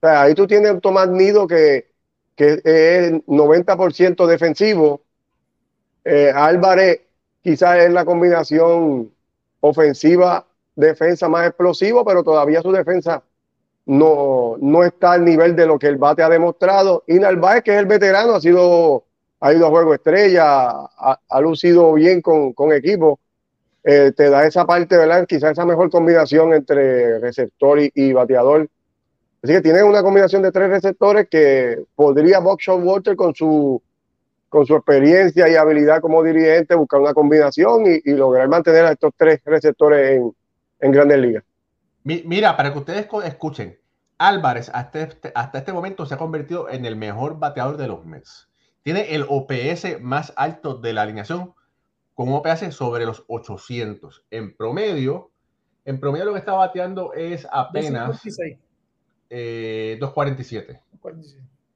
[0.00, 1.90] Ahí tú tienes un Tomás Nido que,
[2.36, 5.02] que es 90% defensivo.
[6.04, 7.00] Eh, Álvarez
[7.42, 9.10] quizás es la combinación
[9.60, 13.22] ofensiva, defensa más explosivo, pero todavía su defensa
[13.86, 17.04] no, no está al nivel de lo que el bate ha demostrado.
[17.06, 19.04] Y Narváez, que es el veterano, ha sido,
[19.40, 23.20] ha ido a juego estrella, ha, lucido bien con, con equipo.
[23.84, 25.26] Eh, te da esa parte, ¿verdad?
[25.26, 28.68] Quizás esa mejor combinación entre receptor y, bateador
[29.42, 33.82] Así que tiene una combinación de tres receptores que podría Buckshot Walter con su,
[34.48, 39.12] con su experiencia y habilidad como dirigente buscar una combinación y, lograr mantener a estos
[39.18, 40.32] tres receptores en,
[40.80, 41.44] en grandes ligas.
[42.04, 43.78] Mira, para que ustedes escuchen,
[44.16, 48.06] Álvarez hasta este, hasta este momento se ha convertido en el mejor bateador de los
[48.06, 48.48] Mets.
[48.82, 51.52] Tiene el OPS más alto de la alineación
[52.14, 54.24] con un OPS sobre los 800.
[54.30, 55.30] En promedio,
[55.84, 60.80] en promedio lo que está bateando es apenas 247.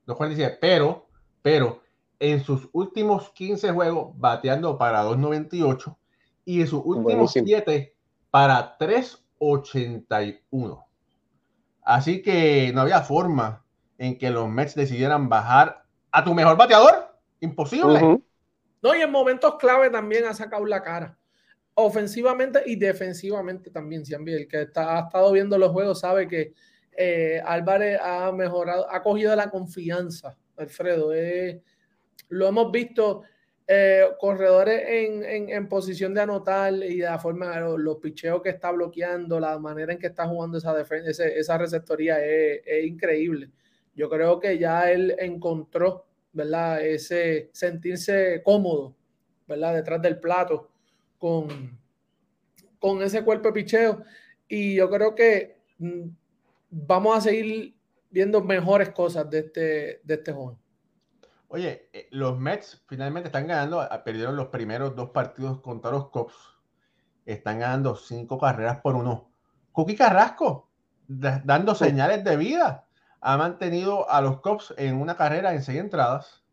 [0.06, 0.54] 247.
[0.54, 1.08] Eh, pero,
[1.42, 1.82] pero
[2.18, 5.98] en sus últimos 15 juegos bateando para 298
[6.44, 7.94] y en sus últimos 7
[8.30, 10.86] para 381.
[11.82, 13.64] Así que no había forma
[13.98, 17.14] en que los Mets decidieran bajar a tu mejor bateador.
[17.40, 18.20] Imposible.
[18.82, 21.18] No, y en momentos clave también ha sacado la cara.
[21.74, 26.52] Ofensivamente y defensivamente también, El que ha estado viendo los juegos sabe que
[26.96, 31.12] eh, Álvarez ha mejorado, ha cogido la confianza, Alfredo.
[32.28, 33.22] lo hemos visto
[33.70, 39.38] eh, corredores en, posición de anotar y la forma, los, los, picheos que está bloqueando,
[39.38, 43.50] la manera en que está jugando esa, defensa, esa receptoría es, increíble.
[43.94, 46.06] Yo creo que ya él encontró,
[46.38, 46.80] ¿verdad?
[46.80, 48.94] Ese sentirse cómodo,
[49.48, 49.74] ¿verdad?
[49.74, 50.70] Detrás del plato
[51.18, 51.76] con,
[52.78, 54.04] con ese cuerpo de picheo.
[54.46, 56.08] Y yo creo que mm,
[56.70, 57.74] vamos a seguir
[58.08, 60.56] viendo mejores cosas de este, de este joven.
[61.48, 66.36] Oye, eh, los Mets finalmente están ganando, perdieron los primeros dos partidos contra los Cubs,
[67.26, 69.32] están ganando cinco carreras por uno.
[69.72, 70.70] Cookie Carrasco,
[71.08, 72.87] dando señales de vida,
[73.20, 76.44] ha mantenido a los Cubs en una carrera en seis entradas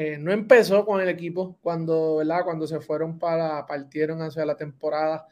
[0.00, 2.44] Eh, no empezó con el equipo cuando, ¿verdad?
[2.44, 5.26] cuando se fueron para, partieron hacia la temporada.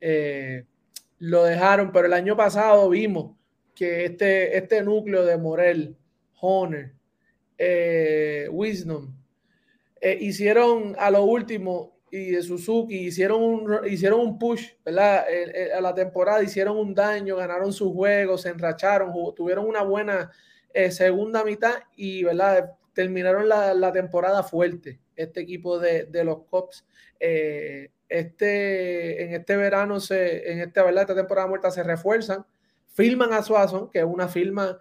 [0.00, 0.64] Eh,
[1.18, 3.36] lo dejaron, pero el año pasado vimos
[3.74, 5.98] que este, este núcleo de Morel,
[6.40, 6.94] Honer,
[7.58, 9.14] eh, Wisdom,
[10.00, 15.26] eh, hicieron a lo último y de Suzuki hicieron un, hicieron un push, ¿verdad?
[15.76, 20.30] a la temporada hicieron un daño, ganaron sus juegos, se enracharon, tuvieron una buena
[20.88, 22.78] segunda mitad y, ¿verdad?
[22.96, 26.84] Terminaron la, temporada fuerte, este equipo de, los Cops.
[28.08, 31.02] este, en este verano, se, en este, ¿verdad?
[31.02, 32.44] esta temporada muerta se refuerzan,
[32.88, 34.78] filman a Suazon, que es una firma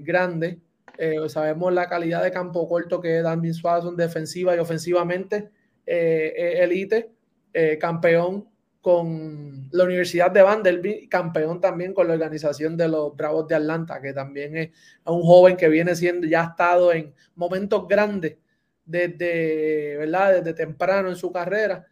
[0.00, 0.60] grande,
[0.98, 5.50] eh, sabemos la calidad de campo corto que es Danvin Swanson defensiva y ofensivamente.
[5.86, 7.12] Eh, elite,
[7.52, 8.48] eh, campeón
[8.86, 14.00] con la Universidad de Vanderbilt, campeón también con la organización de los Bravos de Atlanta,
[14.00, 14.70] que también es
[15.04, 18.36] un joven que viene siendo, ya ha estado en momentos grandes
[18.84, 20.34] desde, ¿verdad?
[20.36, 21.84] desde temprano en su carrera.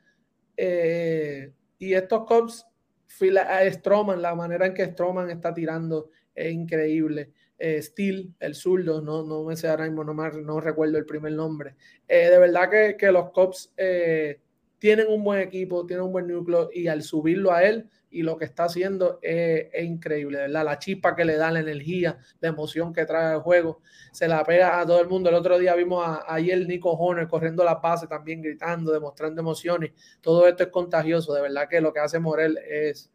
[0.57, 2.65] y estos Cubs,
[3.09, 9.25] Stroman, la manera en que Stroman está tirando es increíble eh, Steel, el zurdo, no,
[9.25, 11.75] no me sé ahora mismo, no, no recuerdo el primer nombre.
[12.07, 14.39] Eh, de verdad que, que los Cops eh,
[14.85, 18.37] tienen un buen equipo, tienen un buen núcleo y al subirlo a él y lo
[18.37, 20.63] que está haciendo es, increíble, ¿verdad?
[20.63, 23.81] La chispa que le da, la energía, la emoción que trae el juego,
[24.13, 25.31] se la pega a todo el mundo.
[25.31, 29.93] El otro día vimos a, ayer Nico Horner corriendo la base también, gritando, demostrando emociones.
[30.21, 33.11] Todo esto es contagioso, de verdad que lo que hace Morel es,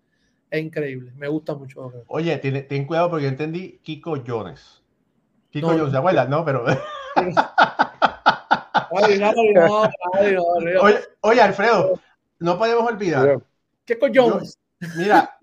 [0.49, 1.11] es increíble.
[1.17, 1.93] Me gusta mucho.
[2.07, 4.81] Oye, ten, ten cuidado porque yo entendí Kiko Jones.
[5.51, 6.25] Kiko Jones, ¿se abuela?
[6.25, 6.65] No, pero.
[8.91, 10.37] oye,
[11.21, 11.99] oye, Alfredo,
[12.39, 13.41] no podemos olvidar.
[13.85, 14.57] Kiko Jones.
[14.97, 15.37] mira,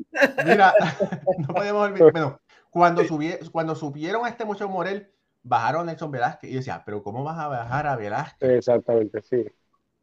[0.44, 0.74] mira,
[1.38, 2.12] no podemos olvidar.
[2.12, 3.02] Bueno, cuando,
[3.50, 5.10] cuando subieron a este muchacho Morel,
[5.42, 8.50] bajaron a Nelson Velázquez y decía, pero ¿cómo vas a bajar a Velázquez?
[8.50, 9.44] Exactamente, sí.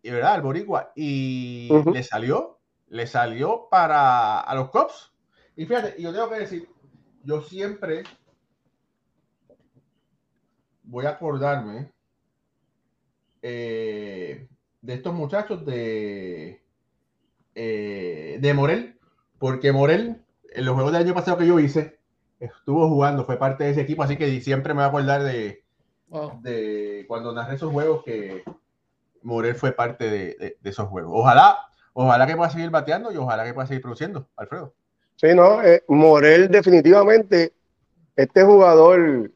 [0.02, 0.92] Y verdad, el Boricua.
[0.96, 2.60] Y le salió
[2.94, 5.12] le salió para a los Cops.
[5.56, 6.70] Y fíjate, yo tengo que decir,
[7.24, 8.04] yo siempre
[10.84, 11.92] voy a acordarme.
[13.46, 14.48] Eh,
[14.82, 16.64] de estos muchachos de,
[17.56, 18.98] eh, de Morel,
[19.38, 22.00] porque Morel, en los juegos del año pasado que yo hice,
[22.40, 25.64] estuvo jugando, fue parte de ese equipo, así que siempre me voy a acordar de,
[26.42, 28.44] de cuando narré esos juegos que
[29.24, 31.12] Morel fue parte de, esos juegos.
[31.14, 31.58] Ojalá,
[31.92, 34.74] ojalá que pueda seguir bateando y ojalá que pueda seguir produciendo, Alfredo.
[35.18, 37.52] Sí, no, eh, Morel definitivamente,
[38.16, 39.32] este jugador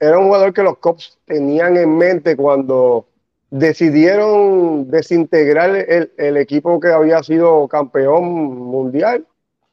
[0.00, 3.08] era un jugador que los Cops tenían en mente cuando
[3.50, 9.26] decidieron desintegrar el, equipo que había sido campeón mundial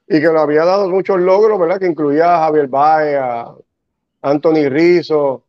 [0.07, 1.79] y que le había dado muchos logros, ¿verdad?
[1.79, 3.55] Que incluía a Javier Baez, a
[4.21, 5.43] Anthony Rizzo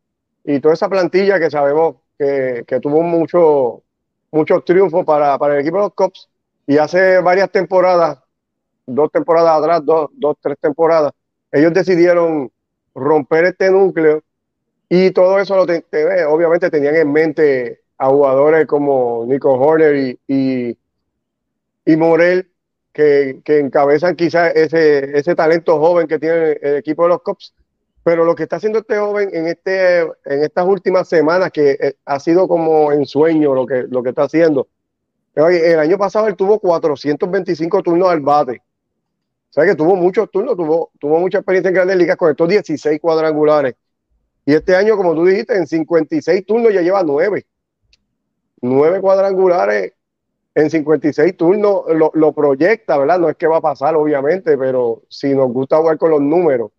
[0.44, 3.82] y toda esa plantilla que sabemos que, tuvo mucho,
[4.30, 6.28] muchos triunfos para, para, el equipo de los Cops.
[6.66, 8.18] Y hace varias temporadas,
[8.87, 11.12] dos temporadas atrás, dos, dos, tres temporadas,
[11.52, 12.50] ellos decidieron
[12.94, 14.22] romper este núcleo
[14.88, 15.62] y todo eso lo
[16.32, 20.76] obviamente tenían en mente a jugadores como Nico Horner y,
[21.87, 22.50] y, Morel,
[22.92, 27.54] que, que, encabezan quizás ese, ese talento joven que tiene el equipo de los Cops.
[28.02, 31.94] Pero lo que está haciendo este joven en, este, en estas últimas semanas, que eh,
[32.04, 34.68] ha sido como en sueño lo que, lo que está haciendo.
[35.35, 38.62] El año pasado él tuvo 425 turnos al bate.
[39.50, 42.48] O sea que tuvo muchos turnos, tuvo, tuvo mucha experiencia en grandes ligas, con estos
[42.48, 43.74] 16 cuadrangulares.
[44.44, 47.46] Y este año, como tú dijiste, en 56 turnos ya lleva 9.
[48.64, 49.92] 9 cuadrangulares
[50.55, 51.83] en 56 turnos
[52.14, 53.18] lo, proyecta, ¿verdad?
[53.18, 56.70] No es que va a pasar, obviamente, pero si nos gusta jugar con los números,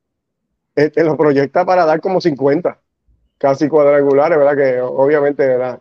[0.75, 2.79] este, lo proyecta para dar como 50,
[3.37, 4.55] casi cuadrangulares, ¿verdad?
[4.55, 5.79] Que obviamente, ¿verdad?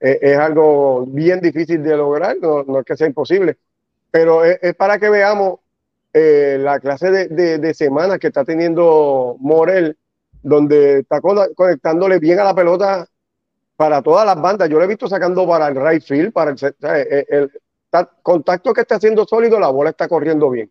[0.00, 3.56] Es, algo bien difícil de lograr, no, es que sea imposible,
[4.10, 5.60] pero es, para que veamos
[6.12, 9.96] eh, la clase de, de semanas que está teniendo Morel
[10.42, 13.08] donde está conectándole bien a la pelota
[13.78, 14.68] para todas las bandas.
[14.68, 17.52] Yo lo he visto sacando para el right field, para el,
[18.22, 20.68] contacto que está haciendo sólido, la bola está corriendo bien.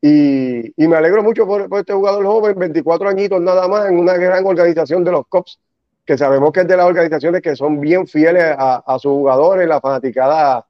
[0.00, 4.46] Y, me alegro mucho por, este jugador joven, 24 añitos nada más, en una gran
[4.46, 5.60] organización de los Cops,
[6.06, 9.82] que sabemos que es de las organizaciones que son bien fieles a, sus jugadores, la
[9.82, 10.66] fanaticada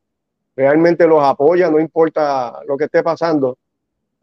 [0.57, 3.57] realmente los apoya, no importa lo que esté pasando.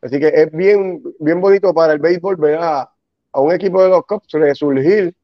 [0.02, 2.91] Así que es bien, bien bonito para el béisbol ver a,
[3.32, 5.15] a un equipo de los Cubs resurgir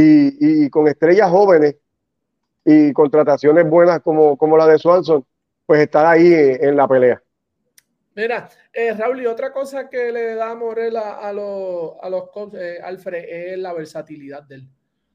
[0.00, 1.76] y, y con estrellas jóvenes
[2.64, 5.24] y contrataciones buenas como, como la de Swanson,
[5.66, 7.22] pues estar ahí en, la pelea.
[8.14, 12.78] Mira, eh, Raúl, y otra cosa que le da Morela a, los, a los eh,
[12.82, 14.68] Alfred, es la versatilidad de él.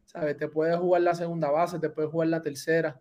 [0.06, 0.38] ¿Sabes?
[0.38, 3.00] Te puede jugar la segunda base, te puede jugar la tercera,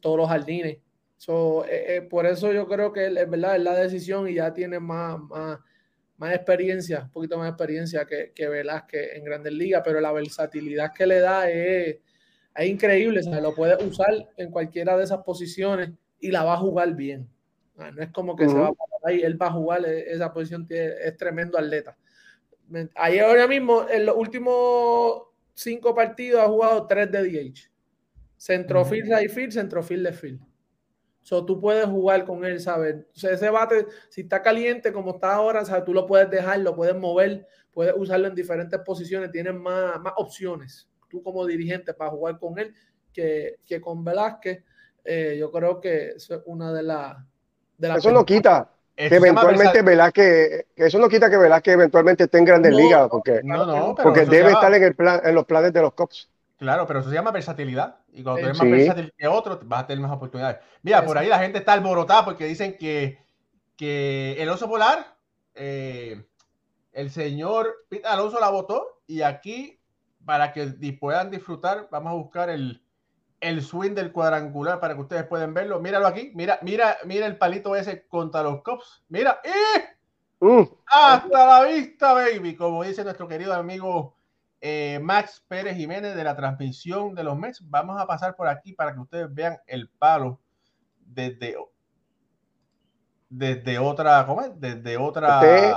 [0.00, 0.78] todos los jardines.
[1.16, 4.52] So, eh, eh, por eso yo creo que es verdad, es la decisión y ya
[4.52, 5.60] tiene más, más,
[6.22, 10.92] más experiencia, un poquito más experiencia que, que Velázquez en Grandes Ligas, pero la versatilidad
[10.92, 11.96] que le da es,
[12.54, 16.58] es increíble, se lo puede usar en cualquiera de esas posiciones y la va a
[16.58, 17.28] jugar bien.
[17.74, 20.32] No es como que se va a pasar ahí, él va a jugar e, esa
[20.32, 21.98] posición, es tremendo atleta.
[22.94, 27.68] Ahí ahora mismo, en los últimos cinco partidos, ha jugado tres de DH.
[28.36, 30.40] Centrofield, right field, centrofield, left field.
[31.22, 32.96] So, tú puedes jugar con él, ¿sabes?
[33.14, 35.84] O sea, ese bate, si está caliente como está ahora, ¿sabes?
[35.84, 40.12] Tú lo puedes dejar, lo puedes mover, puedes usarlo en diferentes posiciones, tienes más, más
[40.16, 42.74] opciones, tú como dirigente, para jugar con él,
[43.12, 44.64] que, que con Velázquez.
[45.04, 47.16] Eh, yo creo que eso es una de las...
[47.78, 52.38] De eso no quita que eventualmente Velázquez, que eso no quita que Velázquez eventualmente esté
[52.38, 53.40] en Grandes Ligas, porque,
[54.02, 56.28] porque debe estar en, el plan, en los planes de los Cops.
[56.62, 57.96] Claro, pero eso se llama versatilidad.
[58.12, 60.60] Y cuando tú eres más versátil que otro, vas a tener más oportunidades.
[60.82, 63.18] Mira, por ahí la gente está alborotada porque dicen que,
[63.76, 65.16] que el oso polar,
[65.56, 66.24] eh,
[66.92, 69.80] el señor Pete Alonso la votó y aquí,
[70.24, 70.66] para que
[71.00, 72.80] puedan disfrutar, vamos a buscar el,
[73.40, 75.80] el swing del cuadrangular para que ustedes puedan verlo.
[75.80, 79.02] Míralo aquí, mira, mira, mira el palito ese contra los cops.
[79.08, 80.46] Mira, ¡y!
[80.46, 80.64] Uh.
[80.86, 84.14] hasta la vista, baby, como dice nuestro querido amigo
[84.64, 87.68] eh, Max Pérez Jiménez de la transmisión de los Mets.
[87.68, 90.40] Vamos a pasar por aquí para que ustedes vean el palo
[91.00, 91.56] desde,
[93.28, 94.60] desde otra, ¿cómo es?
[94.60, 95.40] Desde otra.
[95.42, 95.74] Este,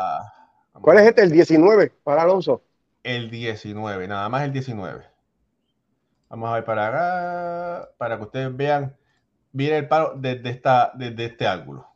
[0.79, 1.23] ¿Cuál es este?
[1.23, 2.61] El 19 para Alonso.
[3.01, 5.03] El 19, nada más el 19.
[6.29, 8.95] Vamos a ver para acá, para que ustedes vean,
[9.51, 11.87] miren el palo desde, esta, desde este ángulo.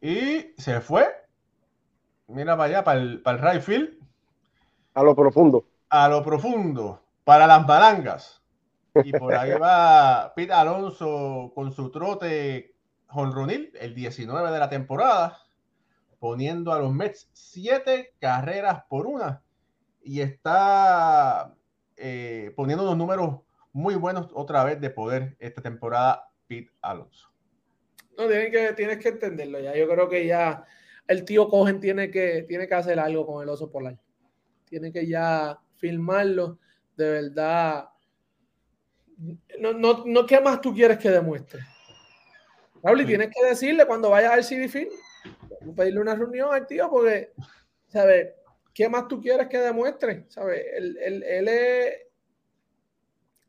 [0.00, 1.06] Y se fue.
[2.26, 4.04] Mira para allá, para el, para el right field.
[4.94, 5.66] A lo profundo.
[5.88, 8.42] A lo profundo, para las balangas.
[9.02, 12.74] Y por ahí va Pete Alonso con su trote
[13.08, 15.38] jonronil, el 19 de la temporada,
[16.20, 19.42] poniendo a los Mets siete carreras por una.
[20.00, 21.54] Y está
[21.96, 23.40] eh, poniendo unos números
[23.72, 27.28] muy buenos otra vez de poder esta temporada Pete Alonso.
[28.16, 29.74] No, tienes que, tienes que entenderlo ya.
[29.74, 30.64] Yo creo que ya
[31.08, 33.98] el tío Cogen tiene que, tiene que hacer algo con el oso polar.
[34.74, 36.58] Tiene que ya filmarlo.
[36.96, 37.90] De verdad.
[39.60, 41.60] No, no, no ¿qué más tú quieres que demuestre?
[42.82, 44.88] Raúl, y tienes que decirle cuando vayas al CD
[45.76, 47.30] pedirle una reunión al tío porque,
[47.86, 48.32] ¿sabes?
[48.74, 50.24] ¿Qué más tú quieres que demuestre?
[50.26, 50.64] ¿Sabes?
[50.74, 51.94] Él, él, es,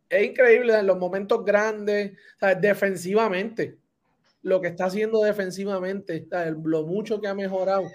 [0.07, 2.61] es, increíble en los momentos grandes, ¿sabes?
[2.61, 3.79] Defensivamente
[4.43, 6.27] lo que está haciendo defensivamente,
[6.63, 7.85] lo mucho que ha mejorado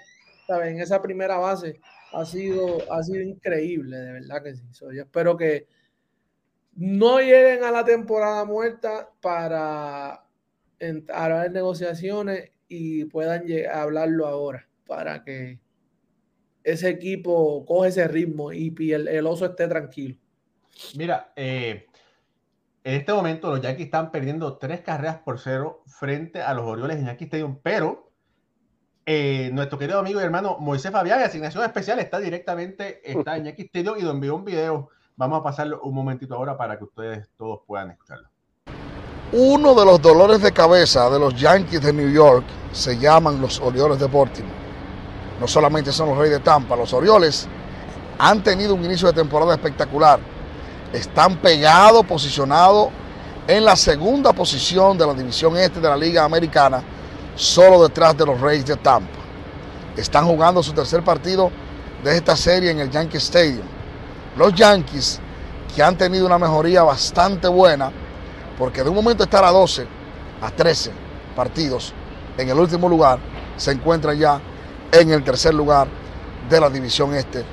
[0.49, 1.79] en esa primera base
[2.11, 4.63] ha sido, ha sido increíble, de verdad que sí.
[4.79, 5.67] yo espero que
[6.73, 10.25] no lleguen a la temporada muerta para
[10.79, 13.43] entrar en negociaciones y puedan
[13.73, 15.59] hablarlo ahora para que
[16.63, 20.17] ese equipo coge ese ritmo y el, el oso esté tranquilo.
[20.95, 21.87] Mira, eh,
[22.83, 26.97] en este momento los Yankees están perdiendo tres carreras por cero frente a los Orioles
[26.97, 28.10] en Yankee Stadium, pero
[29.13, 33.47] eh, nuestro querido amigo y hermano Moisés Fabián, de asignación especial, está directamente está en
[33.57, 34.89] Stadium y envió un video.
[35.17, 38.29] Vamos a pasarlo un momentito ahora para que ustedes todos puedan escucharlo.
[39.33, 43.59] Uno de los dolores de cabeza de los Yankees de New York se llaman los
[43.59, 44.55] Orioles de Baltimore.
[45.41, 47.49] No solamente son los Reyes de Tampa, los Orioles
[48.17, 50.19] han tenido un inicio de temporada espectacular
[50.93, 52.89] están pegados, posicionados
[53.47, 56.83] en la segunda posición de la división este de la Liga Americana,
[57.35, 59.19] solo detrás de los Reyes de Tampa.
[59.95, 61.51] Están jugando su tercer partido
[62.03, 63.65] de esta serie en el Yankee Stadium.
[64.37, 65.19] Los Yankees,
[65.75, 67.91] que han tenido una mejoría bastante buena,
[68.57, 69.87] porque de un momento estar a 12,
[70.41, 70.91] a 13
[71.35, 71.93] partidos
[72.37, 73.19] en el último lugar,
[73.57, 74.41] se encuentran ya
[74.91, 75.87] en el tercer lugar
[76.49, 77.45] de la división este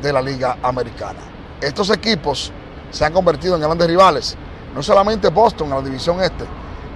[0.00, 1.20] de la Liga Americana.
[1.60, 2.52] Estos equipos
[2.90, 4.36] se han convertido en grandes rivales.
[4.74, 6.44] No solamente Boston en la división este,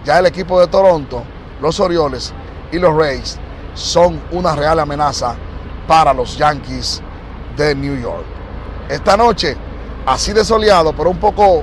[0.05, 1.22] ya el equipo de Toronto,
[1.61, 2.33] los Orioles
[2.73, 3.39] y los Rays
[3.75, 5.35] son una real amenaza
[5.87, 7.03] para los Yankees
[7.57, 8.25] de New York.
[8.89, 9.57] Esta noche,
[10.07, 11.63] así de soleado, pero un poco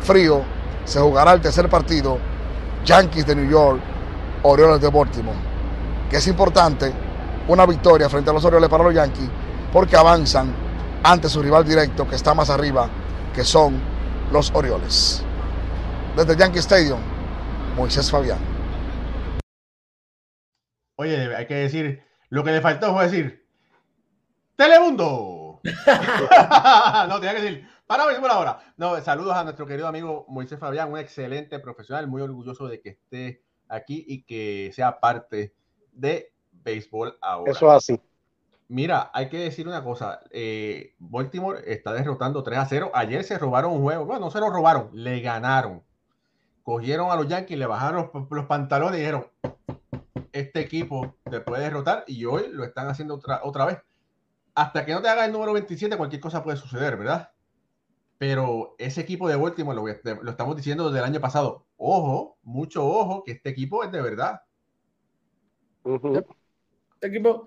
[0.00, 0.42] frío,
[0.84, 2.18] se jugará el tercer partido,
[2.84, 3.80] Yankees de New York,
[4.42, 5.36] Orioles de Baltimore,
[6.08, 6.92] que es importante
[7.48, 9.28] una victoria frente a los Orioles para los Yankees,
[9.72, 10.54] porque avanzan
[11.02, 12.88] ante su rival directo que está más arriba
[13.34, 13.80] que son
[14.32, 15.22] los Orioles.
[16.16, 16.98] Desde Yankee Stadium,
[17.76, 18.55] Moisés Fabián.
[20.96, 23.46] Oye, hay que decir, lo que le faltó fue decir,
[24.56, 25.60] Telemundo.
[27.08, 28.58] no, tenía que decir, para por ahora.
[28.76, 32.90] No, saludos a nuestro querido amigo Moisés Fabián, un excelente profesional, muy orgulloso de que
[32.90, 35.54] esté aquí y que sea parte
[35.92, 37.52] de béisbol ahora.
[37.52, 38.00] Eso así.
[38.68, 40.20] Mira, hay que decir una cosa.
[40.30, 42.90] Eh, Baltimore está derrotando 3 a 0.
[42.94, 44.04] Ayer se robaron un juego.
[44.04, 45.82] Bueno, no se lo robaron, le ganaron.
[46.64, 49.28] Cogieron a los Yankees, le bajaron los, pantalones y dijeron:
[50.32, 52.04] Este equipo te puede derrotar.
[52.06, 53.78] Y hoy lo están haciendo otra, otra vez.
[54.54, 57.30] Hasta que no te haga el número 27, cualquier cosa puede suceder, ¿verdad?
[58.18, 61.66] Pero ese equipo de Baltimore, lo, lo estamos diciendo desde el año pasado.
[61.76, 64.40] Ojo, mucho ojo, que este equipo es de verdad.
[66.94, 67.46] Este equipo.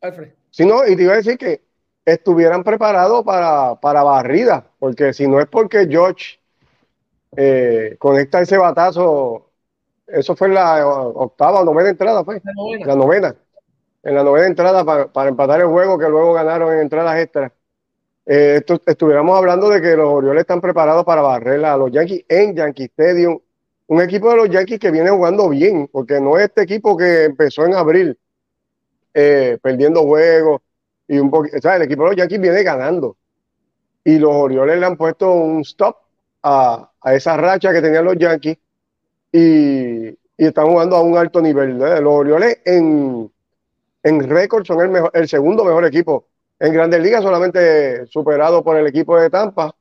[0.00, 0.32] Alfred.
[0.50, 1.64] Si no, y te iba a decir que
[2.04, 6.40] estuvieran preparados para, para barrida, porque si no es porque George
[7.36, 9.51] eh, conecta ese batazo,
[10.12, 12.40] eso fue la octava o novena entrada, fue.
[12.84, 13.34] La novena.
[14.02, 17.52] En la novena entrada para, empatar el juego que luego ganaron en entradas extras.
[18.26, 22.54] Eh, estuviéramos hablando de que los Orioles están preparados para barrer a los Yankees en
[22.54, 23.38] Yankee Stadium.
[23.86, 27.24] Un equipo de los Yankees que viene jugando bien, porque no es este equipo que
[27.24, 28.18] empezó en abril
[29.14, 30.62] eh, perdiendo juegos
[31.08, 33.16] y un poquito, o el equipo de los Yankees viene ganando
[34.04, 35.96] y los Orioles le han puesto un stop
[36.42, 38.58] a, esa racha que tenían los Yankees
[39.32, 41.78] y, están jugando a un alto nivel.
[41.78, 43.30] Los Orioles en,
[44.02, 46.26] en récord son el, mejor, el segundo mejor equipo
[46.58, 49.74] en Grandes Ligas, solamente superado por el equipo de Tampa,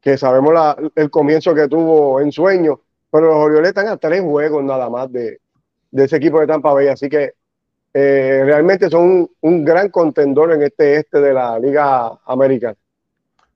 [0.00, 0.54] que sabemos
[0.94, 5.10] el comienzo que tuvo en sueño, pero los Orioles están a tres juegos nada más
[5.12, 5.40] de,
[5.90, 7.34] de ese equipo de Tampa Bay, así que
[7.92, 12.76] eh, realmente son un, gran contendor en este este de la Liga Americana.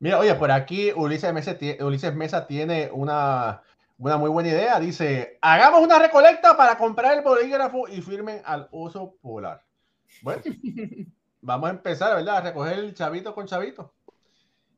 [0.00, 3.62] Mira, oye, por aquí Ulises Mesa, Ulises Mesa tiene una,
[3.98, 4.78] una muy buena idea.
[4.80, 9.64] Dice, hagamos una recolecta para comprar el bolígrafo y firmen al oso polar.
[10.22, 10.42] Bueno,
[11.40, 12.36] vamos a empezar, ¿verdad?
[12.38, 13.92] A recoger el chavito con chavito.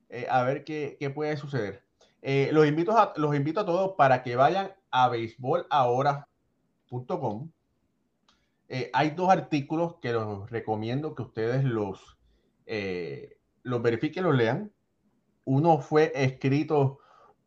[0.09, 1.85] Eh, a ver qué, qué puede suceder.
[2.23, 7.51] Eh, los, invito a, los invito a todos para que vayan a beisbolahora.com
[8.69, 12.19] eh, hay dos artículos que los recomiendo que ustedes los,
[12.67, 14.73] eh, los verifiquen, los lean.
[15.45, 16.99] uno fue escrito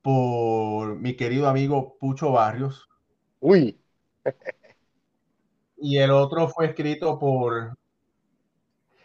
[0.10, 2.89] por mi querido amigo Pucho Barrios.
[3.39, 3.80] Uy.
[5.78, 7.78] y el otro fue escrito por.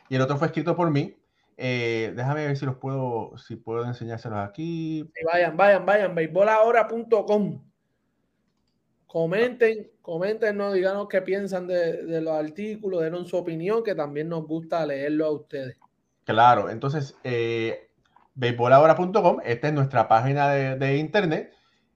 [0.09, 1.15] Y el otro fue escrito por mí.
[1.59, 5.07] Eh, déjame ver si los puedo, si puedo enseñárselos aquí.
[5.31, 7.63] vayan, vayan, vayan, beisbolahora.com.
[9.07, 14.47] Comenten, comenten, no díganos qué piensan de, los artículos, denos su opinión, que también nos
[14.47, 15.77] gusta leerlo a ustedes.
[16.25, 17.91] Claro, entonces, eh,
[18.35, 21.53] beisbolahora.com, esta es nuestra página de, internet.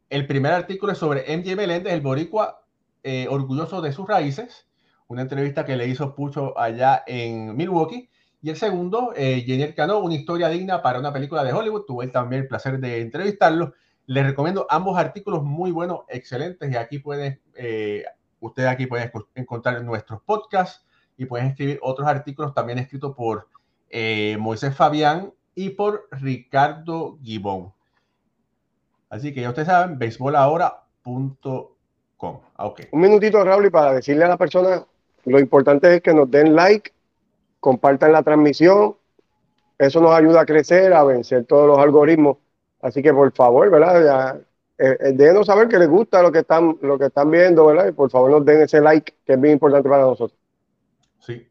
[0.08, 2.62] El primer artículo es sobre MJ Meléndez, el boricua
[3.02, 4.68] eh, orgulloso de sus raíces,
[5.08, 8.08] una entrevista que le hizo Pucho allá en Milwaukee.
[8.40, 11.84] Y el segundo, eh, Jenner Cano, una historia digna para una película de Hollywood.
[11.86, 13.74] Tuve también el placer de entrevistarlo.
[14.06, 16.70] Les recomiendo ambos artículos muy buenos, excelentes.
[16.70, 18.04] Y aquí pueden, eh,
[18.38, 20.86] ustedes aquí pueden encontrar nuestros podcasts
[21.16, 23.48] y pueden escribir otros artículos también escritos por
[23.90, 27.72] eh, Moisés Fabián y por Ricardo Gibón.
[29.10, 32.40] Así que ya ustedes saben, beisbolahora.com.
[32.54, 32.86] Ah, okay.
[32.92, 34.86] Un minutito, Raúl, y para decirle a la persona,
[35.24, 36.92] lo importante es que nos den like
[37.58, 38.94] compartan la transmisión.
[39.76, 42.36] Eso nos ayuda a crecer, a vencer todos los algoritmos.
[42.80, 44.04] Así que por favor, ¿verdad?
[44.04, 44.36] Ya,
[44.78, 47.88] eh, eh déjenos saber que les gusta lo que están, lo que están viendo, ¿verdad?
[47.88, 50.38] Y por favor nos den ese like, que es bien importante para nosotros.
[51.18, 51.48] Sí.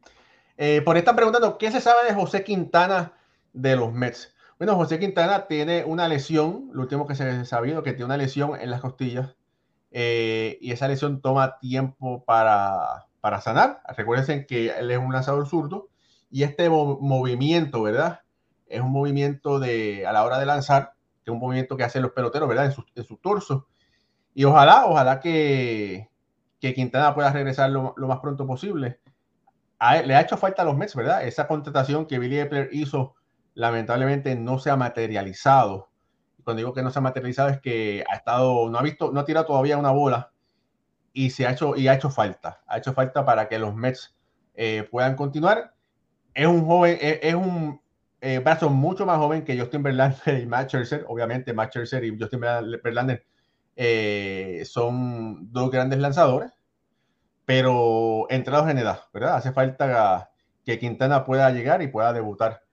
[0.55, 3.16] Eh, por estar preguntando, ¿qué se sabe de José Quintana
[3.61, 4.33] de los Mets?
[4.57, 8.17] Bueno, José Quintana tiene una lesión, lo último que se ha sabido, que tiene una
[8.17, 9.35] lesión en las costillas.
[9.91, 13.81] Eh, y esa lesión toma tiempo para, para sanar.
[13.95, 15.89] Recuerden que él es un lanzador zurdo
[16.29, 18.21] y este movimiento, ¿verdad?
[18.67, 20.93] Es un movimiento de, a la hora de lanzar,
[21.25, 22.65] es un movimiento que hacen los peloteros, ¿verdad?
[22.65, 23.67] En su, en torso.
[24.33, 26.09] Y ojalá, ojalá que,
[26.59, 28.99] que Quintana pueda regresar lo, lo más pronto posible.
[30.05, 31.23] le ha hecho falta a los Mets, ¿verdad?
[31.25, 33.15] Esa contratación que Billy Epler hizo,
[33.57, 35.89] lamentablemente no se ha materializado.
[36.43, 39.19] Cuando digo que no se ha materializado es que ha estado, no ha visto, no
[39.19, 40.31] ha tirado todavía una bola
[41.11, 42.61] y se ha hecho, y ha hecho falta.
[42.67, 44.15] Ha hecho falta para que los Mets
[44.53, 45.73] eh, puedan continuar
[46.37, 47.81] es un joven, es, un
[48.21, 51.03] eh, brazo mucho más joven que Justin Verlander y Matt Scherzer.
[51.07, 52.41] Obviamente, Matt Scherzer y Justin
[52.83, 53.25] Verlander
[53.75, 56.51] eh, son dos grandes lanzadores,
[57.43, 59.37] pero entrados en edad, ¿verdad?
[59.37, 60.29] Hace falta
[60.63, 62.66] que Quintana pueda llegar y pueda debutar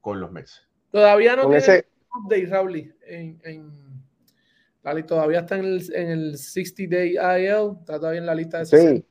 [0.00, 0.66] con los Mets.
[0.90, 1.86] Todavía no tiene ese...
[2.14, 5.06] update, Raúl, en, en...
[5.06, 8.66] todavía está en el, en el 60 Day IL, está todavía en la lista de
[8.66, 9.04] Sí.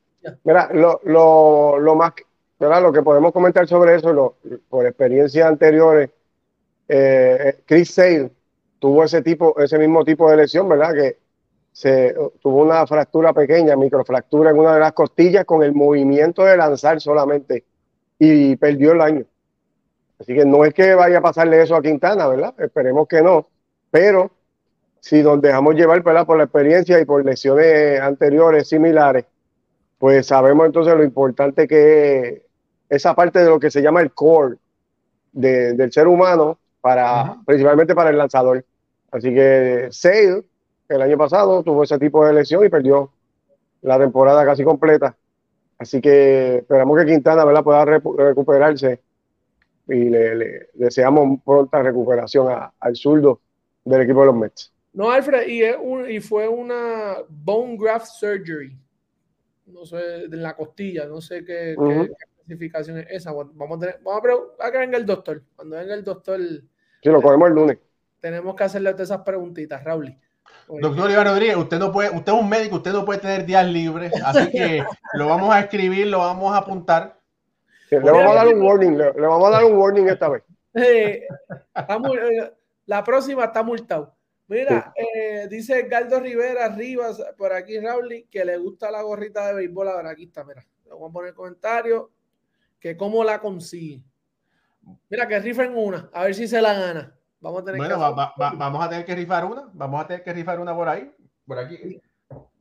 [0.43, 2.13] Mira, lo, lo, lo, más,
[2.59, 4.35] lo que podemos comentar sobre eso,
[4.67, 6.09] por experiencias anteriores,
[6.87, 8.31] eh, Chris Sale
[8.79, 10.93] tuvo ese tipo, ese mismo tipo de lesión, ¿verdad?
[10.93, 11.17] Que
[11.71, 16.57] se tuvo una fractura pequeña, microfractura en una de las costillas con el movimiento de
[16.57, 17.63] lanzar solamente
[18.17, 19.25] y perdió el año.
[20.19, 22.53] Así que no es que vaya a pasarle eso a Quintana, ¿verdad?
[22.59, 23.47] Esperemos que no.
[23.89, 24.31] Pero
[24.99, 26.25] si nos dejamos llevar ¿verdad?
[26.25, 29.25] por la experiencia y por lesiones anteriores similares,
[29.97, 32.41] pues sabemos entonces lo importante que es
[32.89, 34.57] esa parte de lo que se llama el core
[35.31, 38.65] del ser humano, para, principalmente para el lanzador.
[39.11, 40.43] Así que Sale,
[40.87, 43.11] el año pasado, tuvo ese tipo de lesión y perdió
[43.81, 45.15] la temporada casi completa.
[45.77, 47.63] Así que esperamos que Quintana ¿verdad?
[47.63, 48.99] pueda recuperarse
[49.89, 52.47] y le, deseamos pronta recuperación
[52.79, 53.41] al zurdo
[53.83, 54.73] del equipo de los Mets.
[54.93, 55.63] No, Alfred, y,
[56.15, 58.75] y fue una bone graft surgery,
[59.67, 61.75] no sé, de la costilla, no sé qué,
[62.49, 63.31] es esa.
[63.31, 64.21] Vamos a, tener, vamos
[64.59, 65.43] a, que venga el doctor.
[65.55, 66.39] Cuando venga el doctor.
[66.39, 67.77] Sí, lo cogemos el lunes.
[68.19, 70.17] Tenemos que hacerle todas esas preguntitas, Raúl.
[70.67, 73.65] Doctor Iván Rodríguez, usted no puede, usted es un médico, usted no puede tener días
[73.67, 74.83] libres, así que
[75.13, 77.18] lo vamos a escribir, lo vamos a apuntar.
[77.89, 80.43] Le vamos a dar un warning, le, vamos a dar un warning esta vez.
[80.75, 81.27] Eh,
[81.75, 82.53] eh,
[82.85, 84.15] la próxima está multado.
[84.47, 89.53] Mira, eh, dice Galdo Rivera Rivas por aquí, Raúl, que le gusta la gorrita de
[89.55, 89.87] béisbol.
[89.89, 90.63] Ahora aquí está, mira.
[90.85, 92.11] Le vamos a poner comentario
[92.79, 94.03] que cómo la consigue.
[95.09, 97.15] Mira, que rifen una, a ver si se la gana.
[97.41, 100.33] Vamos a tener bueno, que vamos a tener que rifar una, vamos a tener que
[100.33, 101.11] rifar una por ahí,
[101.45, 102.01] por aquí.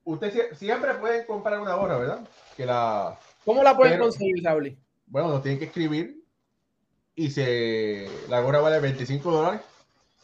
[0.05, 2.29] Usted siempre puede comprar una gorra, ¿verdad?
[2.57, 4.79] Que la, ¿Cómo la pueden conseguir, Sauli?
[5.11, 6.25] Bueno, nos tienen que escribir
[7.15, 9.61] y se la gorra vale 25 dólares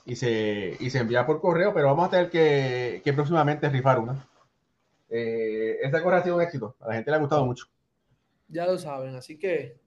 [0.04, 3.98] y se, y se envía por correo, pero vamos a tener que, que próximamente rifar
[3.98, 4.28] una.
[5.08, 7.66] Eh, esta gorra ha sido un éxito, a la gente le ha gustado mucho.
[8.48, 9.78] Ya lo saben, así que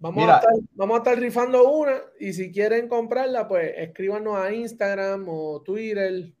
[0.00, 4.52] Vamos, a estar, vamos a estar rifando una y si quieren comprarla, pues escríbanos a
[4.52, 6.32] Instagram o Twitter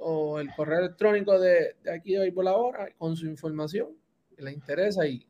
[0.00, 3.88] o el correo electrónico de, aquí de hoy por la hora con su información
[4.34, 5.26] que les interesa y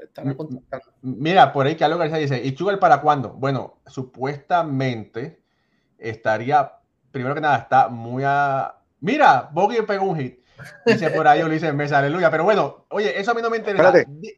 [0.00, 0.96] estará contactando.
[1.02, 3.30] Mira, por ahí que Carlos García dice, ¿y Sugar para cuándo?
[3.30, 5.42] Bueno, supuestamente
[5.98, 6.72] estaría,
[7.10, 8.76] primero que nada, está muy a...
[9.00, 10.42] Mira, Bogey pegó un hit.
[10.86, 12.30] Dice por ahí Ulises Mesa, aleluya.
[12.30, 13.92] Pero bueno, oye, eso a mí no me interesa.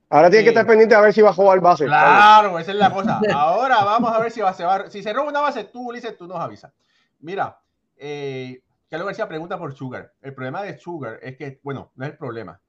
[0.09, 1.85] ahora tiene que estar pendiente a ver si va a jugar base.
[1.85, 3.21] Claro, esa es la cosa.
[3.35, 4.89] Ahora vamos a ver si va, se va.
[4.91, 6.73] Si se roba una base, tú, Ulises, tú nos avisas.
[7.21, 7.59] Mira,
[7.97, 10.13] eh, Carlos García pregunta por Sugar.
[10.23, 12.61] El problema de Sugar es que, bueno, no es el problema.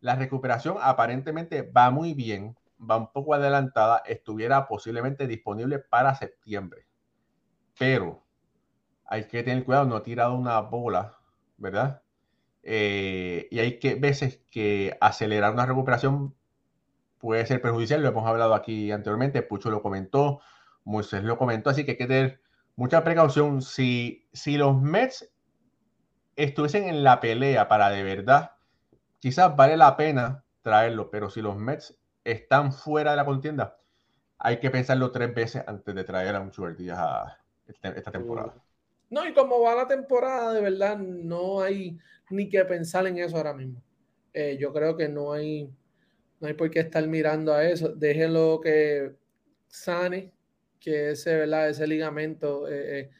[0.00, 6.86] La recuperación aparentemente va muy bien, va un poco adelantada, estuviera posiblemente disponible para septiembre.
[7.78, 8.24] Pero
[9.06, 11.18] hay que tener cuidado, no ha tirado una bola,
[11.56, 12.02] ¿verdad?
[12.62, 16.34] Eh, y hay que veces que acelerar una recuperación
[17.18, 20.40] puede ser perjudicial, lo hemos hablado aquí anteriormente, Pucho lo comentó,
[20.84, 22.40] Moisés lo comentó, así que hay que tener
[22.76, 23.62] mucha precaución.
[23.62, 25.30] Si, si los Mets
[26.36, 28.52] estuviesen en la pelea para de verdad,
[29.20, 33.78] quizás vale la pena traerlo, pero si los Mets están fuera de la contienda,
[34.38, 38.54] hay que pensarlo tres veces antes de traer a un Díaz a esta temporada.
[39.10, 41.98] No, y como va la temporada, de verdad, no hay
[42.30, 43.82] ni que pensar en eso ahora mismo.
[44.32, 45.68] Eh, yo creo que no hay,
[46.40, 47.88] no hay por qué estar mirando a eso.
[47.88, 49.12] Déjenlo que
[49.66, 50.32] sane,
[50.78, 51.68] que ese, ¿verdad?
[51.68, 53.10] ese ligamento eh, eh,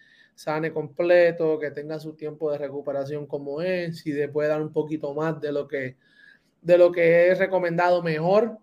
[0.40, 4.72] sane completo, que tenga su tiempo de recuperación como es, si le puede dar un
[4.72, 5.98] poquito más de lo que,
[6.62, 8.58] de lo que es recomendado mejor.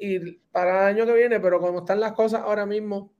[0.00, 3.12] y para el año que viene, pero como están las cosas ahora mismo,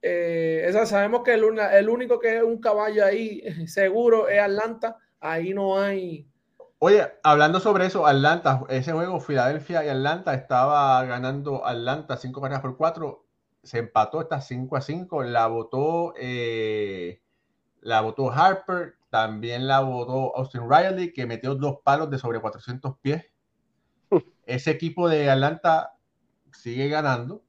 [0.00, 4.96] eh, esa, sabemos que el, el, único que es un caballo ahí seguro es Atlanta.
[5.20, 6.26] Ahí no hay.
[6.78, 12.62] Oye, hablando sobre eso, Atlanta, ese juego, Filadelfia y Atlanta, estaba ganando Atlanta 5 carreras
[12.62, 13.24] por 4.
[13.62, 15.22] Se empató hasta 5 a 5.
[15.24, 17.20] La votó, eh,
[17.80, 18.94] la votó Harper.
[19.10, 23.24] También la votó Austin Riley, que metió dos palos de sobre 400 pies.
[24.46, 25.94] Ese equipo de Atlanta
[26.52, 27.42] sigue ganando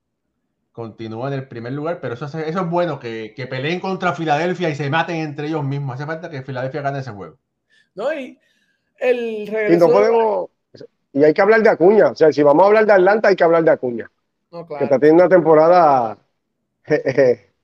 [0.73, 4.69] continúa en el primer lugar, pero eso, eso es bueno, que, que, peleen contra Filadelfia
[4.69, 5.95] y se maten entre ellos mismos.
[5.95, 7.37] Hace falta que Filadelfia gane ese juego.
[7.93, 8.39] No, y
[8.97, 9.73] el regreso...
[9.73, 10.49] Y, no podemos,
[11.13, 12.09] y hay que hablar de Acuña.
[12.09, 14.11] O sea, si vamos a hablar de Atlanta, hay que hablar de Acuña.
[14.53, 14.79] No, claro.
[14.79, 16.17] Que está teniendo una temporada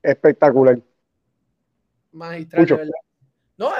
[0.02, 0.82] espectacular.
[2.10, 2.90] Magistral, ¿verdad?
[3.56, 3.70] No,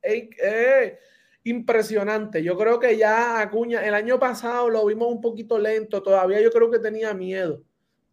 [0.00, 0.98] es
[1.42, 2.40] impresionante.
[2.40, 6.52] Yo creo que ya Acuña, el año pasado lo vimos un poquito lento, todavía yo
[6.52, 7.64] creo que tenía miedo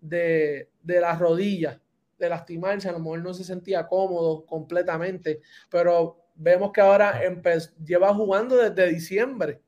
[0.01, 1.79] de, de las rodillas,
[2.17, 7.21] de lastimarse, a lo mejor no se sentía cómodo completamente, pero vemos que ahora
[7.85, 9.61] lleva jugando desde diciembre,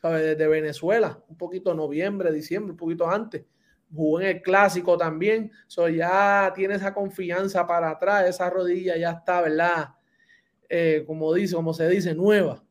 [0.00, 0.22] ¿sabes?
[0.22, 3.44] Desde Venezuela, un poquito noviembre, diciembre, un poquito antes.
[3.94, 9.12] Jugó en el clásico también, so ya tiene esa confianza para atrás, esa rodilla ya
[9.12, 9.90] está, ¿verdad?
[10.68, 12.62] Eh, como dice, como se dice, nueva.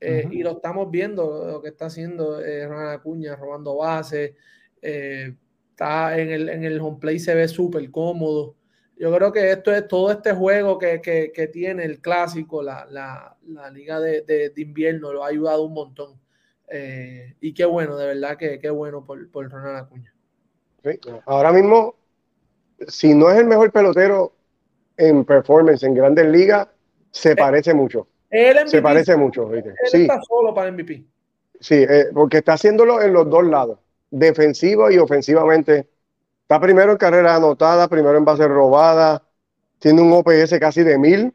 [0.00, 4.34] Eh, y lo estamos viendo, lo que está haciendo eh, Acuña, robando bases,
[4.80, 8.54] está en el, en el home play, se ve súper cómodo.
[8.96, 12.86] Yo creo que esto es todo este juego que, que, que tiene el clásico, la,
[12.90, 16.20] la, la liga de, de, de, invierno, lo ha ayudado un montón.
[17.40, 20.14] Y qué bueno, de verdad que qué bueno por, por Ronald Acuña.
[20.82, 21.00] Sí.
[21.26, 21.96] Ahora mismo,
[22.86, 24.32] si no es el mejor pelotero
[24.96, 26.68] en performance en grandes ligas,
[27.10, 28.08] se eh, parece mucho.
[28.30, 29.52] se parece mucho.
[29.52, 30.02] Él sí.
[30.02, 31.04] está solo para MVP.
[31.60, 33.78] Sí, eh, porque está haciéndolo en los dos lados
[34.10, 35.88] defensivo y ofensivamente.
[36.42, 39.22] Está primero en carrera anotada, primero en base robada,
[39.78, 41.34] tiene un OPS casi de mil,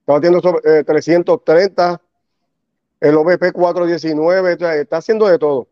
[0.00, 2.00] está batiendo sobre, 330,
[3.00, 5.68] el OVP 419, está haciendo de todo.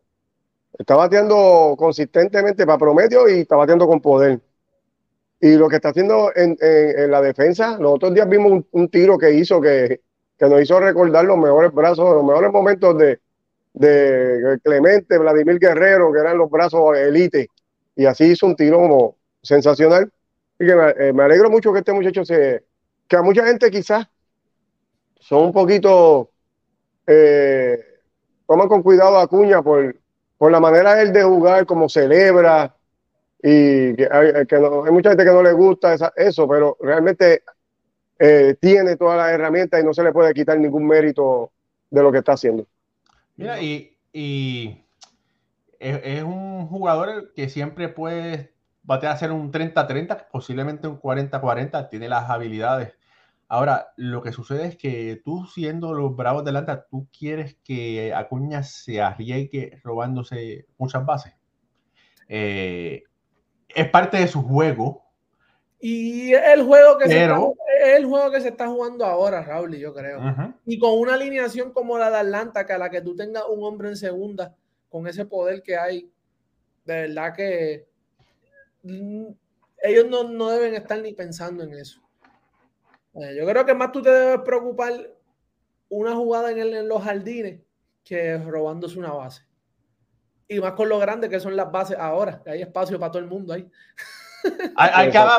[0.78, 4.40] Está bateando consistentemente para promedio y está bateando con poder.
[5.40, 6.56] Y lo que está haciendo en,
[7.10, 10.00] la defensa, los otros días vimos un, tiro que hizo que,
[10.38, 13.20] que, nos hizo recordar los mejores brazos, los mejores momentos de,
[13.74, 17.48] de Clemente, Vladimir Guerrero, que eran los brazos elite,
[17.94, 20.10] y así hizo un tiro como sensacional.
[20.58, 22.64] Y que me, eh, alegro mucho que este muchacho se,
[23.06, 24.06] que a mucha gente quizás
[25.20, 26.30] son un poquito,
[27.06, 27.78] eh,
[28.46, 29.96] toman con cuidado a Acuña por,
[30.44, 32.76] por la manera él de jugar, como celebra,
[33.42, 37.44] y que hay, que hay mucha gente que no le gusta eso, pero realmente
[38.18, 41.50] eh, tiene todas las herramientas y no se le puede quitar ningún mérito
[41.88, 42.66] de lo que está haciendo.
[43.36, 43.96] Mira, y,
[45.78, 52.06] es, un jugador que siempre puede batear a hacer un 30-30, posiblemente un 40-40, tiene
[52.06, 52.92] las habilidades.
[53.54, 58.12] Ahora, lo que sucede es que tú siendo los Bravos de Atlanta, tú quieres que
[58.12, 61.34] Acuña se arriesgue robándose muchas bases.
[62.28, 63.04] Eh,
[63.68, 65.04] es parte de su juego,
[65.78, 67.38] y el juego que se está,
[67.84, 70.18] el juego que se está jugando ahora, Raúl, yo creo.
[70.66, 73.62] Y con una alineación como la de Atlanta, que a la que tú tengas un
[73.62, 74.56] hombre en segunda,
[74.88, 76.10] con ese poder que hay,
[76.86, 77.86] de verdad que
[78.82, 79.26] mm,
[79.84, 82.00] ellos no, no, deben estar ni pensando en eso.
[83.14, 84.92] Eh, yo creo que más tú te debes preocupar
[85.88, 87.60] una jugada en, los jardines
[88.04, 89.42] que robándose una base.
[90.48, 93.22] Y más con lo grande que son las bases ahora, que hay espacio para todo
[93.22, 93.70] el mundo ahí.
[94.76, 95.38] Hay, cama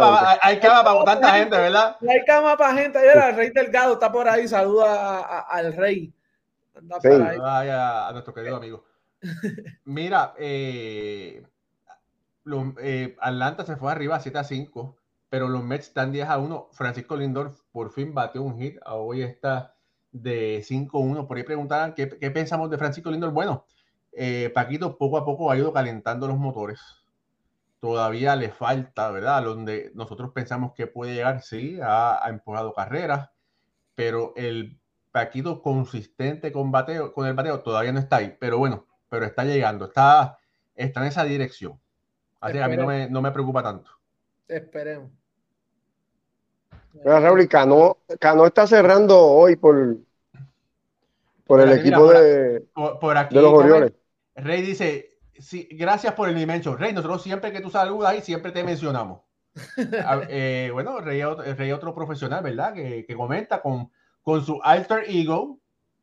[0.84, 1.96] para, tanta gente, ¿verdad?
[2.10, 2.98] Hay cama para gente.
[2.98, 4.48] Ahí el Rey Delgado está por ahí.
[4.48, 6.12] Saluda al Rey.
[6.74, 8.84] a nuestro querido amigo.
[9.86, 11.44] Mira, eh,
[12.82, 14.98] eh, Atlanta se fue arriba 7 a 5,
[15.36, 16.70] pero los Mets están 10 a 1.
[16.72, 18.78] Francisco Lindor por fin batió un hit.
[18.86, 19.76] Hoy está
[20.14, 21.28] de 5-1.
[21.28, 23.32] Por ahí preguntaban ¿qué, pensamos de Francisco Lindor.
[23.32, 23.66] Bueno,
[24.14, 26.80] eh, Paquito poco a poco ha ido calentando los motores.
[27.82, 29.44] Todavía le falta, ¿verdad?
[29.44, 33.30] Donde nosotros pensamos que puede llegar, sí, ha, empujado carreras,
[33.94, 34.80] pero el
[35.12, 38.38] Paquito consistente con, bateo, con el bateo todavía no está ahí.
[38.40, 40.38] Pero bueno, pero está llegando, está,
[40.76, 41.78] está en esa dirección.
[42.40, 43.92] Así que a mí no me, no me preocupa tanto.
[44.48, 45.25] Esperemos.
[47.04, 49.98] Raúl, Cano, Cano está cerrando hoy por,
[51.46, 53.94] por el equipo de, por, aquí, los Orioles.
[54.36, 56.78] Rey dice, sí, gracias por el dimension.
[56.78, 59.22] Rey, nosotros siempre que tú saludas ahí, siempre te mencionamos.
[60.28, 62.74] Eh, bueno, Rey, Rey otro profesional, ¿verdad?
[62.74, 63.90] Que, que, comenta con,
[64.22, 65.60] con su alter ego,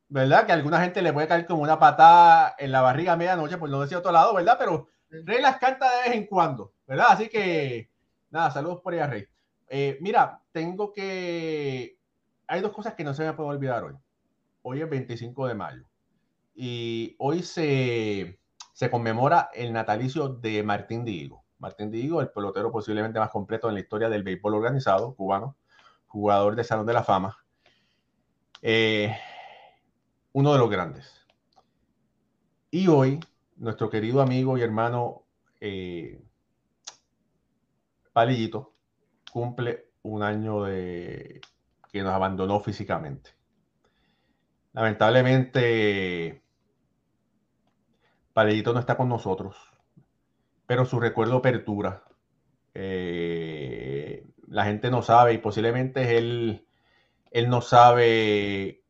[0.08, 0.46] ¿verdad?
[0.46, 3.58] Que a alguna gente le puede caer como una patada en la barriga a medianoche,
[3.58, 4.56] por no decir otro lado, ¿verdad?
[4.58, 7.08] Pero Rey las canta de vez en cuando, ¿verdad?
[7.10, 7.90] Así que,
[8.30, 9.26] nada, saludos por allá, Rey.
[9.68, 11.98] Eh, mira, tengo que...
[12.46, 13.94] Hay dos cosas que no se me pueden olvidar hoy.
[14.62, 15.84] Hoy es 25 de mayo
[16.54, 18.38] y hoy se,
[18.72, 21.44] se conmemora el natalicio de Martín Diego.
[21.58, 25.56] Martín Diego, el pelotero posiblemente más completo en la historia del béisbol organizado cubano,
[26.06, 27.36] jugador de Salón de la Fama.
[28.60, 29.16] Eh,
[30.32, 31.26] uno de los grandes.
[32.70, 33.20] Y hoy,
[33.56, 35.24] nuestro querido amigo y hermano
[35.60, 36.22] eh,
[38.12, 38.74] Palillito
[39.32, 41.40] cumple un año de
[41.92, 43.30] que nos abandonó físicamente.
[44.72, 46.42] Lamentablemente,
[48.32, 49.56] Palillito no está con nosotros,
[50.66, 52.04] pero su recuerdo apertura.
[52.74, 56.66] Eh, la gente no sabe y posiblemente él,
[57.30, 58.82] él no sabe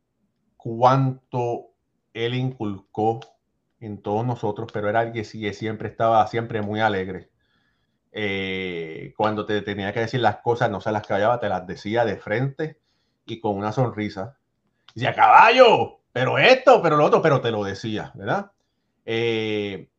[0.55, 1.73] cuánto
[2.13, 3.19] él inculcó
[3.81, 7.32] en todos nosotros, pero era alguien que siempre estaba siempre muy alegre.
[8.15, 12.05] Eh, cuando te tenía que decir las cosas, no se las callaba, te las decía
[12.05, 12.79] de frente
[13.25, 14.37] y con una sonrisa.
[14.93, 18.51] Decía, caballo, pero esto, pero lo otro, pero te lo decía, ¿verdad?
[19.05, 19.89] Eh,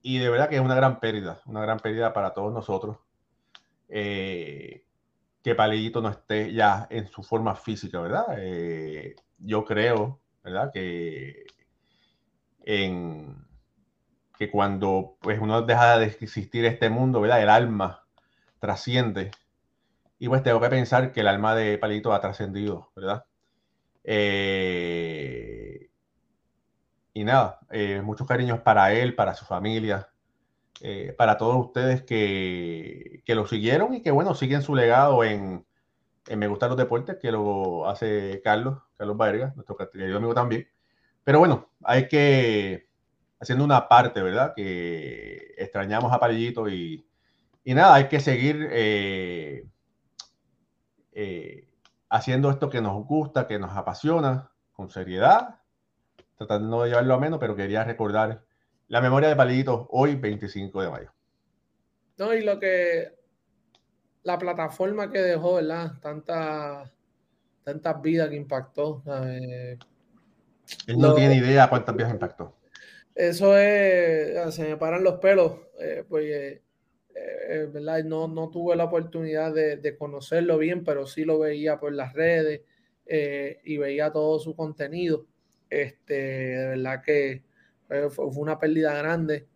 [0.00, 2.96] y de verdad que es una gran pérdida, una gran pérdida para todos nosotros.
[3.88, 4.84] Eh,
[5.42, 8.24] que Palillito no esté ya en su forma física, ¿verdad?
[8.38, 10.70] Eh, yo creo, ¿verdad?
[10.72, 11.44] Que,
[12.64, 13.43] en,
[14.38, 17.42] que cuando pues, uno deja de existir este mundo, ¿verdad?
[17.42, 18.04] El alma
[18.58, 19.30] trasciende.
[20.18, 23.24] Y pues tengo que pensar que el alma de Palillito ha trascendido, ¿verdad?
[24.04, 25.90] Eh,
[27.12, 30.08] y nada, eh, muchos cariños para él, para su familia,
[30.80, 35.64] eh, para todos ustedes que, que, lo siguieron y que, bueno, siguen su legado en,
[36.26, 40.68] en, Me Gustan los Deportes, que lo hace Carlos, Carlos Vargas, nuestro querido amigo también.
[41.24, 42.83] Pero bueno, hay que,
[43.44, 44.52] haciendo una parte, ¿verdad?
[44.54, 47.06] Que extrañamos a Palillito y,
[47.62, 49.66] y nada, hay que seguir eh,
[51.12, 51.68] eh,
[52.08, 55.60] haciendo esto que nos gusta, que nos apasiona, con seriedad,
[56.36, 58.44] tratando de llevarlo a menos, pero quería recordar
[58.88, 61.12] la memoria de Palillito hoy, 25 de mayo.
[62.18, 63.16] No, y lo que
[64.22, 65.92] la plataforma que dejó, ¿verdad?
[66.00, 66.90] Tantas
[67.64, 69.02] tantas vidas que impactó.
[70.86, 72.54] Él no tiene idea cuántas vidas impactó.
[73.14, 76.62] Eso es, se me paran los pelos, eh, pues, eh,
[77.14, 78.02] eh, ¿verdad?
[78.02, 82.12] No, no tuve la oportunidad de, de, conocerlo bien, pero sí lo veía por las
[82.12, 82.62] redes
[83.06, 85.26] y veía todo su contenido.
[85.70, 87.42] Este, de verdad que
[87.86, 89.46] fue, una pérdida grande.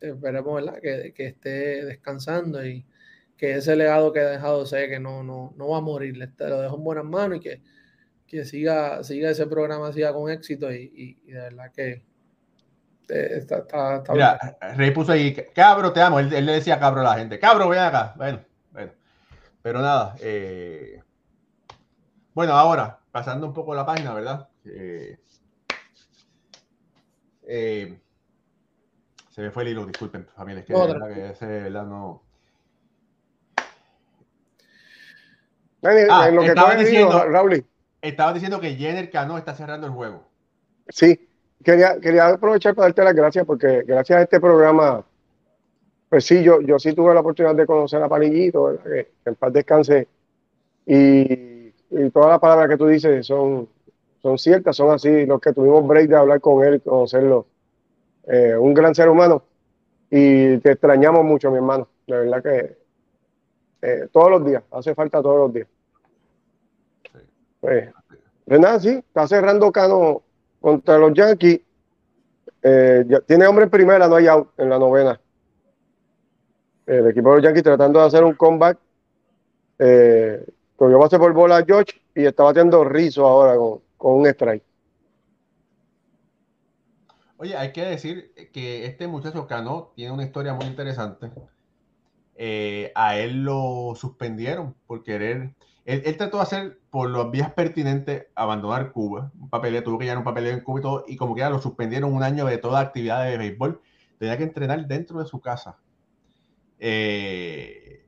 [0.00, 2.84] Esperemos Que, que, esté descansando y
[3.36, 6.60] que ese legado que ha dejado sé que no, no, no va a morir, lo
[6.60, 7.62] dejo en buenas manos y que,
[8.34, 12.02] que siga, siga ese programa, siga con éxito y, de verdad que
[13.08, 17.04] eh, está, está, Mira, Rey puso ahí, cabro, te amo, él, le decía cabro a
[17.04, 18.40] la gente, cabro, ven acá, bueno,
[18.72, 18.90] bueno,
[19.62, 21.00] pero nada, eh,
[22.32, 24.48] bueno, ahora, pasando un poco la página, ¿verdad?
[24.64, 25.16] Eh,
[27.46, 28.00] eh,
[29.30, 30.60] se me fue el hilo, disculpen, familia.
[30.60, 32.24] Es que, verdad que ese, verdad, no.
[36.10, 37.64] Ah, lo que estaba diciendo, Raúl.
[38.04, 40.28] Estaba diciendo que Jenner Cano está cerrando el juego.
[40.90, 41.26] Sí,
[41.62, 45.02] quería, aprovechar para darte las gracias porque gracias a este programa
[46.10, 49.52] pues sí, yo, yo sí tuve la oportunidad de conocer a Palillito, que, en paz
[49.54, 50.06] descanse.
[50.86, 53.68] Y, y, todas las palabras que tú dices son,
[54.22, 55.24] son ciertas, son así.
[55.24, 57.46] Los que tuvimos break de hablar con él, conocerlo.
[58.28, 59.42] Eh, un gran ser humano.
[60.10, 61.88] Y te extrañamos mucho, mi hermano.
[62.06, 62.76] De verdad que
[63.82, 65.66] eh, todos los días, hace falta todos los días.
[67.64, 70.22] Pues, sí, está cerrando Cano
[70.60, 71.60] contra los Yankees.
[72.62, 75.18] Eh, tiene hombre en primera, no hay out en la novena.
[76.84, 78.78] El equipo de los Yankees tratando de hacer un comeback.
[79.78, 80.44] Eh,
[80.76, 84.62] cogió base por bola a George y está bateando Rizzo ahora con, con un strike.
[87.38, 91.30] Oye, hay que decir que este muchacho Cano tiene una historia muy interesante.
[92.36, 95.54] Eh, a él lo suspendieron por querer.
[95.84, 99.30] Él, trató de hacer por las vías pertinentes abandonar Cuba.
[99.38, 101.04] Un papeleo, tuvo que llevar un papeleo en Cuba y todo.
[101.06, 103.80] Y como que lo suspendieron un año de toda actividad de béisbol.
[104.18, 105.78] Tenía que entrenar dentro de su casa.
[106.78, 108.06] Eh,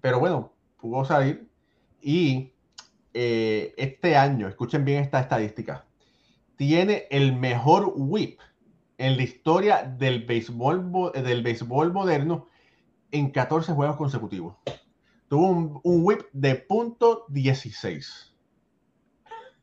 [0.00, 1.50] pero bueno, pudo salir.
[2.00, 2.52] Y
[3.12, 5.86] eh, este año, escuchen bien esta estadística,
[6.54, 8.38] tiene el mejor whip
[8.98, 12.46] en la historia del béisbol, del béisbol moderno
[13.10, 14.56] en 14 juegos consecutivos.
[15.28, 18.34] Tuvo un, whip de punto 16.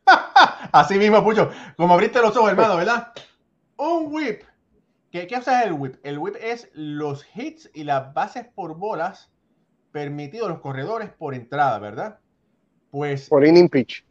[0.72, 1.50] Así mismo, Pucho.
[1.78, 3.14] Como abriste los ojos, hermano, ¿verdad?
[3.78, 4.42] Un whip.
[5.12, 5.96] ¿Qué, ¿Qué hace el whip?
[6.04, 9.32] El whip es los hits y las bases por bolas
[9.94, 12.20] permitidos los corredores por entrada, ¿verdad?
[12.92, 13.30] Pues.
[13.30, 14.06] Por inning pitch.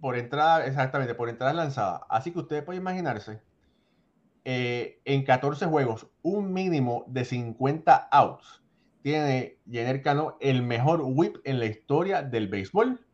[0.00, 2.06] Por entrada, exactamente, por entrada lanzada.
[2.08, 3.40] Así que ustedes pueden imaginarse
[4.44, 8.62] eh, en 14 juegos un mínimo de 50 outs.
[9.06, 13.06] Tiene Jenner Cano el mejor whip en la historia del béisbol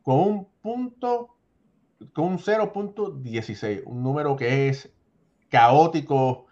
[0.00, 1.36] con un punto,
[2.14, 4.90] con un 0.16, un número que es
[5.50, 6.46] caótico,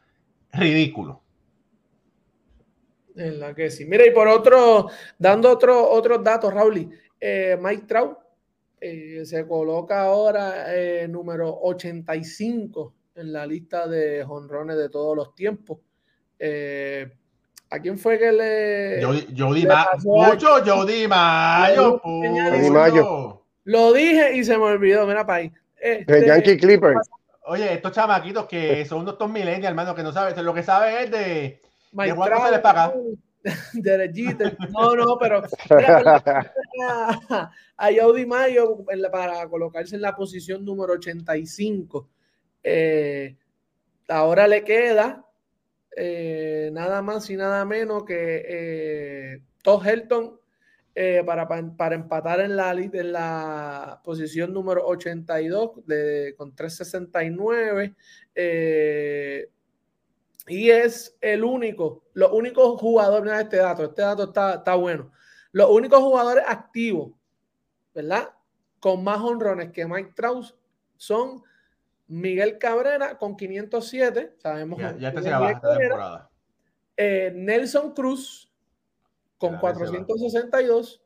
[0.52, 1.22] ridículo.
[3.16, 3.86] En la que sí.
[3.86, 8.18] Mira, y por otro, dando otro, otros datos, Raúl, eh, Mike Trout
[8.78, 10.66] eh, se coloca ahora
[11.08, 15.78] número 85 en la lista de jonrones de todos los tiempos.
[16.38, 17.10] Eh,
[17.72, 19.02] ¿A quién fue que le.
[19.34, 19.66] Jody
[20.04, 22.02] Mucho Jody Mayo.
[22.70, 23.42] Mayo.
[23.64, 25.06] Lo dije y se me olvidó.
[25.06, 25.52] Mira, para ahí.
[25.80, 26.96] Este, Yankee Clipper.
[27.46, 31.10] Oye, estos chamaquitos que son unos millennials, hermano, que no saben, lo que saben es
[31.10, 31.62] de,
[31.92, 32.92] de cuánto se les paga.
[33.72, 34.44] Derechito.
[34.68, 35.42] No, no, pero
[37.78, 42.06] a Jody Mayo para colocarse en la posición número 85
[42.64, 43.34] eh,
[44.08, 45.24] ahora le queda
[45.96, 50.40] eh, nada más y nada menos que eh, Todd Helton
[51.24, 57.94] para, para, empatar en la, en la posición número 82 de, con 369.
[60.48, 65.10] y es el único, los únicos jugadores, mira este dato, este dato está, está bueno.
[65.52, 67.12] Los únicos jugadores activos,
[67.94, 68.30] ¿verdad?
[68.80, 70.46] Con más honrones que Mike Trout
[70.96, 71.42] son
[72.12, 74.78] Miguel Cabrera con 507, sabemos.
[74.98, 76.30] Ya, te se esta temporada.
[76.94, 78.52] Eh, Nelson Cruz
[79.38, 81.02] con 462.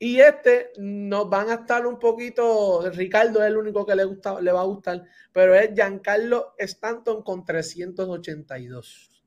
[0.00, 2.90] Y este nos van a estar un poquito.
[2.90, 7.22] Ricardo es el único que le, gusta, le va a gustar, pero es Giancarlo Stanton
[7.22, 9.24] con 382.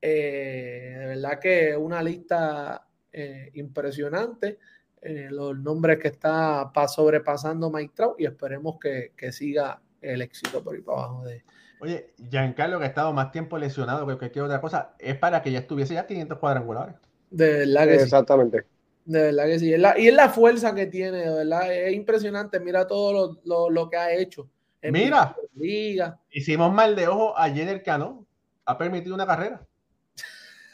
[0.00, 4.58] Eh, de verdad que una lista eh, impresionante.
[5.02, 10.74] los nombres que está sobrepasando Mike Trout y esperemos que, que siga el éxito por
[10.74, 11.44] ahí para abajo de.
[11.80, 15.50] Oye, Giancarlo, que ha estado más tiempo lesionado que cualquier otra cosa, es para que
[15.50, 16.94] ya estuviese ya 500 cuadrangulares.
[17.30, 18.64] De verdad que Exactamente.
[19.04, 19.70] De verdad que sí.
[19.70, 21.72] y es la fuerza que tiene, de verdad.
[21.72, 22.60] Es impresionante.
[22.60, 23.38] Mira todo
[23.70, 24.48] lo, que ha hecho.
[24.82, 26.18] Mira, Liga.
[26.30, 28.26] hicimos mal de ojo a Jenner Cano.
[28.66, 29.66] Ha permitido una carrera.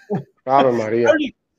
[0.44, 1.10] Claro, María.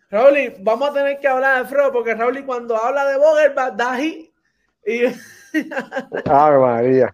[0.09, 4.01] Raúl, vamos a tener que hablar de Fro, porque Raúl cuando habla de Boger da.
[4.01, 4.31] Y...
[6.25, 7.13] Ave María.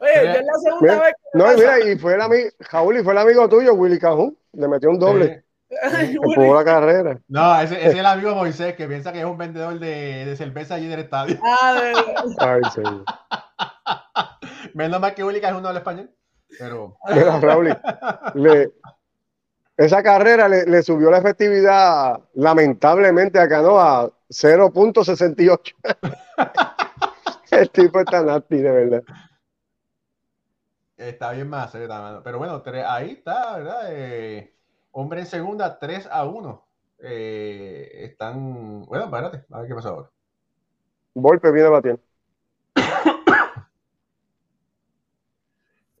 [0.00, 3.02] Oye, yo es la segunda vez que No, mira, y fue el amigo, Jaúl, y
[3.02, 4.36] fue el amigo tuyo, Willy Cajún.
[4.52, 5.44] Le metió un doble.
[6.22, 7.18] Jugó la carrera.
[7.28, 10.36] No, ese, ese, es el amigo Moisés que piensa que es un vendedor de, de
[10.36, 11.38] cerveza allí en el estadio.
[11.42, 11.92] Ah, de
[12.38, 12.82] Ay, sí.
[14.74, 16.10] Menos mal que Willy Cajún no habla español.
[16.58, 16.96] Pero.
[17.08, 17.76] Mira, Raúl,
[18.34, 18.72] le,
[19.76, 23.80] esa carrera le, le, subió la efectividad lamentablemente acá, ¿no?
[23.80, 25.74] A 0.68.
[27.52, 29.02] el tipo está nasty, de verdad.
[31.08, 31.72] Está bien más,
[32.24, 33.86] pero bueno, ahí está, ¿verdad?
[33.90, 34.54] Eh,
[34.92, 36.66] hombre en segunda, 3 a 1.
[37.00, 38.84] Eh, están.
[38.86, 40.10] Bueno, espérate, a ver qué pasa ahora.
[41.14, 42.02] Golpe viene batiendo.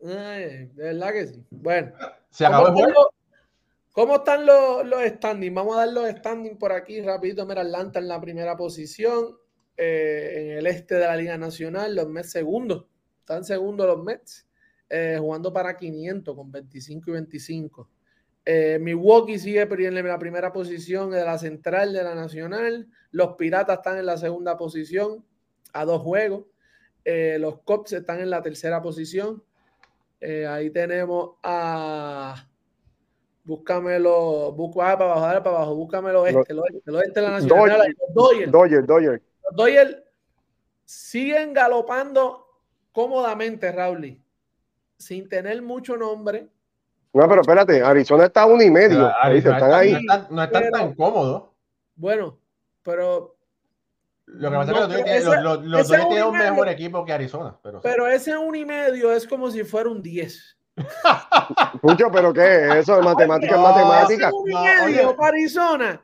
[0.00, 1.46] de verdad que sí.
[1.50, 1.92] Bueno,
[2.30, 3.12] se acabó el juego.
[3.92, 5.54] ¿Cómo están los, los standings?
[5.54, 7.44] Vamos a dar los standings por aquí rapidito.
[7.44, 9.36] Mira, Atlanta en la primera posición.
[9.76, 12.86] Eh, en el este de la Liga Nacional, los Mets segundos.
[13.20, 14.46] Están segundos los Mets,
[14.94, 17.88] eh, jugando para 500 con 25 y 25.
[18.44, 22.86] Eh, Milwaukee sigue en la primera posición de la central de la Nacional.
[23.10, 25.24] Los Piratas están en la segunda posición
[25.72, 26.44] a dos juegos.
[27.04, 29.42] los Cops están en la tercera posición.
[30.20, 32.46] ahí tenemos a
[33.44, 37.96] Búscamelo, busca para abajo, dale para abajo, búscamelo este, el oeste de la nacional.
[38.14, 39.22] Doyer.
[39.42, 40.04] Los Doyle
[40.84, 42.46] siguen galopando
[42.92, 44.21] cómodamente, Raúl,
[45.02, 46.48] sin tener mucho nombre.
[47.12, 49.10] No, pero espérate, Arizona está a uno y medio.
[49.32, 49.92] están ahí.
[50.30, 51.50] No están, tan cómodos.
[51.94, 52.38] Bueno,
[52.82, 53.36] pero
[54.26, 57.56] lo que pasa es que los, los, tienen un mejor equipo que Arizona.
[57.62, 60.58] Pero, pero ese uno y medio es como si fuera un 10.
[61.82, 63.02] Pucho, pero ¿qué es eso?
[63.02, 64.30] ¿Matemática es matemática?
[64.32, 66.02] un y medio para Arizona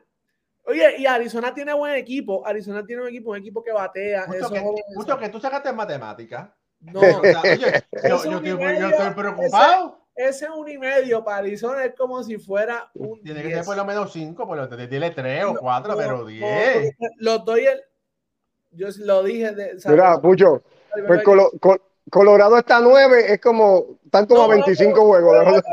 [0.69, 2.45] Oye, y Arizona tiene buen equipo.
[2.45, 4.27] Arizona tiene un equipo, un equipo que batea.
[4.27, 4.61] Mucho, que,
[4.93, 6.55] mucho que, tú sacaste en matemática.
[6.81, 9.99] No, o sea, oye, yo, yo, estoy, preocupado.
[10.15, 13.21] Ese, ese, un y medio para Arizona es como si fuera un.
[13.21, 16.95] Tiene que ser por lo menos cinco, pero tiene tres o cuatro, pero diez.
[17.17, 17.81] los doy el.
[18.71, 19.51] Yo lo dije.
[19.51, 20.63] De, Mira, Pucho,
[21.07, 21.51] pues colo,
[22.09, 25.63] Colorado está a 9, es como, están como a 25 juegos.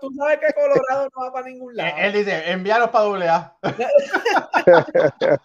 [0.00, 1.96] tú sabes que Colorado no va para ningún lado.
[1.98, 3.56] Él, dice, envíalos para doble A.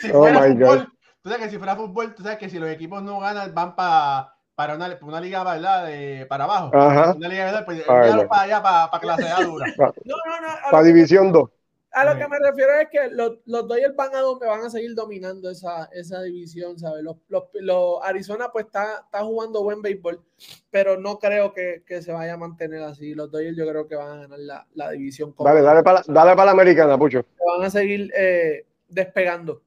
[0.00, 0.92] si oh fuera fútbol,
[1.22, 3.76] tú sabes que si fuera fútbol, tú sabes que si los equipos no ganan, van
[3.76, 5.86] para para una, una liga, ¿verdad?
[5.86, 6.70] De, para abajo.
[6.72, 7.14] Ajá.
[7.14, 7.64] Una liga, ¿verdad?
[7.64, 9.66] Pues para allá, para, para clase A dura.
[9.76, 10.48] No, no, no.
[10.70, 11.50] Para división 2.
[11.90, 14.70] A lo que me refiero es que los, los Dodgers van a donde van a
[14.70, 17.02] seguir dominando esa, esa división, ¿sabes?
[17.02, 17.16] Los,
[17.54, 20.22] los, Arizona pues está, está jugando buen béisbol,
[20.70, 23.14] pero no creo que, que, se vaya a mantener así.
[23.14, 25.34] Los Dodgers yo creo que van a ganar la, la división.
[25.38, 27.26] Dale, dale para, dale para la americana, Pucho.
[27.58, 29.62] Van a seguir eh, despegando.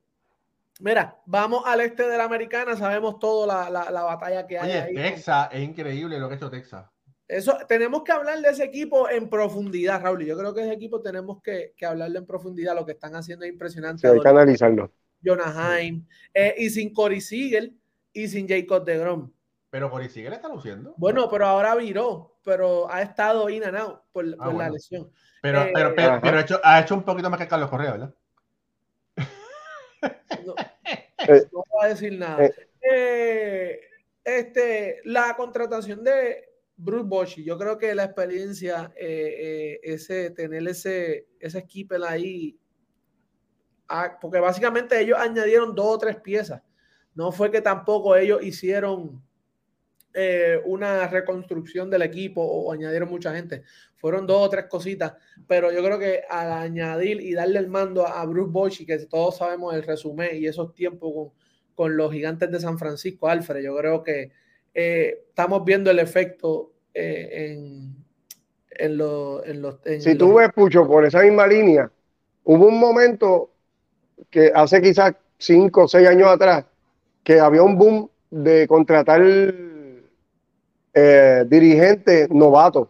[0.80, 4.90] Mira, vamos al este de la americana, sabemos todo la, la, la batalla que hay.
[4.90, 6.86] Oye, Texas, es increíble lo que ha hecho Texas.
[7.28, 10.26] Eso, tenemos que hablar de ese equipo en profundidad, Raúl.
[10.26, 12.76] Yo creo que ese equipo tenemos que, que hablarle en profundidad.
[12.76, 14.08] Lo que están haciendo es impresionante.
[14.08, 14.92] hay que analizarlo.
[15.24, 17.76] Jonah Heim, eh, y sin Cory Siegel
[18.14, 19.32] y sin Jacob de Grom.
[19.72, 20.94] Pero Cory Siegel está luciendo.
[20.98, 25.10] Bueno, pero ahora viró, pero ha estado in and out por, ah, la lesión.
[25.42, 27.94] Pero, eh, pero, pero, pero ha, hecho, ha, hecho, un poquito más que Carlos Correa,
[27.94, 28.16] ¿verdad?
[30.46, 30.56] No,
[31.28, 32.50] eh, no voy a decir nada.
[34.24, 40.68] este, la contratación de Bruce Bochy, yo creo que la experiencia, eh, eh, ese, tener
[40.68, 42.58] ese, ese skipper ahí,
[43.88, 46.62] ah, porque básicamente ellos añadieron dos o tres piezas.
[47.14, 49.24] No fue que tampoco ellos hicieron
[50.18, 53.64] eh, una reconstrucción del equipo o, añadieron mucha gente.
[53.98, 55.14] Fueron dos o tres cositas,
[55.46, 59.38] pero yo creo que al añadir y darle el mando a, Bruce Bochy, que todos
[59.38, 61.32] sabemos el resumen y esos tiempos con,
[61.74, 64.32] con los gigantes de San Francisco, Alfred, yo creo que
[64.74, 67.96] eh, estamos viendo el efecto eh, en,
[68.70, 69.42] en, los...
[70.00, 71.92] si tú ves, Pucho, por esa misma línea,
[72.46, 73.52] hubo un momento
[74.30, 76.66] que hace quizás cinco o seis años atrás,
[77.22, 79.22] que había un boom de contratar
[80.96, 82.88] eh, dirigentes novatos,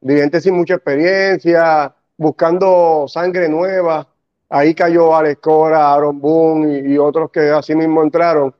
[0.00, 4.08] dirigentes sin mucha experiencia, buscando sangre nueva.
[4.48, 8.54] Ahí cayó Alex Cora, Aaron Boone y otros que así mismo entraron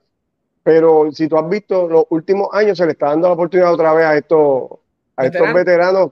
[0.69, 3.95] pero si tú has visto los últimos años, se le está dando la oportunidad otra
[3.95, 4.69] vez a estos,
[5.17, 6.11] a estos veteranos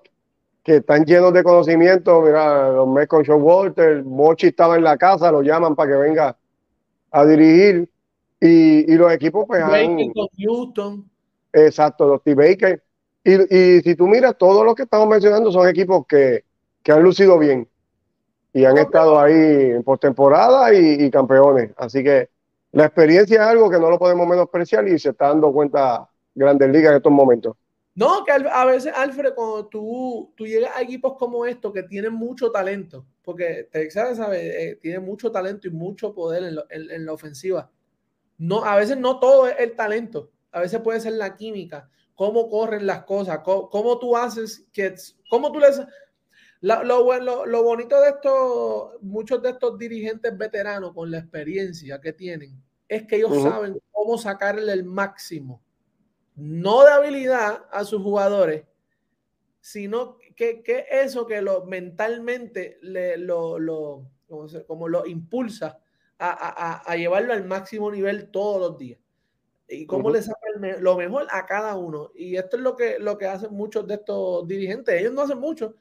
[0.62, 2.22] que están llenos de conocimiento.
[2.22, 5.98] Mira, los mes con Sean Walter, Mochi estaba en la casa, lo llaman para que
[5.98, 6.38] venga
[7.10, 7.86] a dirigir.
[8.40, 9.62] Y, y los equipos, pues.
[9.62, 9.98] Han,
[10.38, 11.04] Houston.
[11.56, 12.82] Exacto, los T-Baker.
[13.24, 16.44] Y, y, si tú miras, todos los que estamos mencionando son equipos que,
[16.82, 17.68] que han lucido bien
[18.52, 21.72] y han estado ahí en postemporada y, y campeones.
[21.76, 22.28] Así que
[22.72, 26.70] la experiencia es algo que no lo podemos menospreciar y se está dando cuenta Grandes
[26.70, 27.56] Ligas en estos momentos.
[27.94, 32.12] No, que a veces, Alfred, cuando tú, tú llegas a equipos como estos que tienen
[32.12, 37.70] mucho talento, porque Texas sabe, eh, tiene mucho talento y mucho poder en, la ofensiva.
[38.36, 42.48] No, a veces no todo es el talento, a veces puede ser la química, cómo
[42.48, 44.94] corren las cosas, cómo, tú haces que,
[45.28, 45.80] cómo tú les...
[46.60, 52.12] lo, lo, lo, bonito de estos, muchos de estos dirigentes veteranos con la experiencia que
[52.12, 55.62] tienen, es que ellos saben cómo sacarle el máximo,
[56.34, 58.64] no de habilidad a sus jugadores,
[59.60, 64.06] sino que, que eso que lo mentalmente le, lo, lo
[64.66, 65.80] como, lo impulsa
[66.18, 69.00] a, a, a, llevarlo al máximo nivel todos los días.
[69.68, 72.10] Y cómo le sacan lo mejor a cada uno.
[72.14, 75.00] Y esto es lo que, lo que hacen muchos de estos dirigentes.
[75.00, 75.74] Ellos no hacen mucho,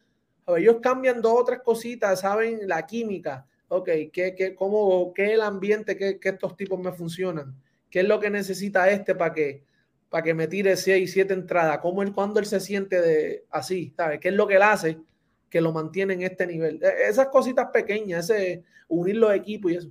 [0.47, 5.41] ellos cambian dos o tres cositas, saben la química, ok, ¿qué, qué, cómo, qué el
[5.41, 7.55] ambiente que, estos tipos me funcionan,
[7.89, 9.63] qué es lo que necesita este para que,
[10.09, 13.93] para que me tire seis, siete entradas, cómo él, cuando él se siente de así,
[13.95, 14.19] ¿sabes?
[14.19, 14.99] ¿Qué es lo que él hace
[15.49, 16.79] que lo mantiene en este nivel?
[16.83, 19.89] E, esas cositas pequeñas, ese unir los equipos y eso.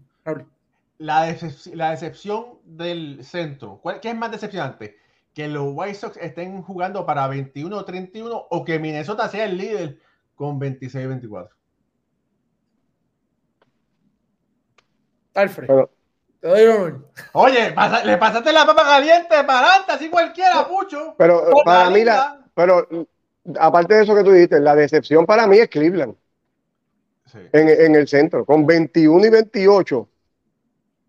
[0.98, 1.36] La,
[1.72, 4.96] la decepción del centro, ¿qué es más decepcionante?
[5.34, 9.58] que los White Sox estén jugando para 21 o 31 o que Minnesota sea el
[9.58, 9.98] líder
[10.36, 11.48] con 26-24.
[15.34, 15.68] Alfred.
[16.40, 16.94] te doy
[17.32, 17.74] Oye,
[18.04, 21.16] le pasaste la papa caliente para adelante, así cualquiera, Pucho.
[21.18, 22.04] Pero para mí,
[22.54, 22.86] pero
[23.58, 26.14] aparte de eso que tú dijiste, la decepción para mí es Cleveland.
[27.52, 30.08] En, en, el centro, con 21 y 28.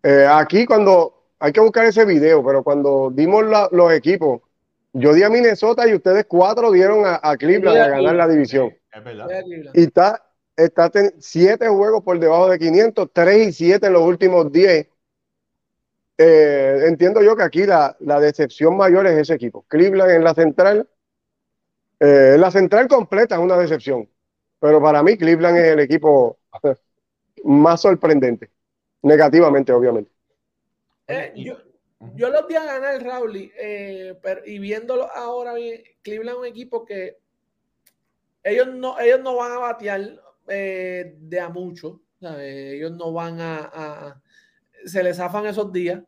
[0.08, 4.40] Eh, aquí cuando hay que buscar ese video, pero cuando dimos los equipos,
[4.92, 8.72] yo di a Minnesota y ustedes cuatro dieron a, Cleveland a ganar la división.
[8.92, 9.28] Es verdad.
[9.74, 10.24] Y está,
[10.56, 14.86] está siete juegos por debajo de 500, tres y siete en los últimos diez.
[16.18, 19.64] Eh, entiendo yo que aquí la, decepción mayor es ese equipo.
[19.66, 20.88] Cleveland en la central,
[21.98, 24.08] eh, la central completa es una decepción,
[24.60, 26.38] pero para mí Cleveland es el equipo
[27.42, 28.52] más sorprendente,
[29.02, 30.10] negativamente, obviamente.
[31.06, 31.56] Eh, yo,
[32.14, 35.54] yo, los vi a ganar, Raúl, eh, y viéndolo ahora,
[36.02, 37.18] Cleveland es un equipo que
[38.42, 44.20] ellos no, ellos no van a batear eh, de a mucho, ellos no van a,
[44.84, 46.02] se les zafan esos días,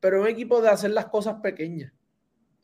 [0.00, 1.92] pero es un equipo de hacer las cosas pequeñas,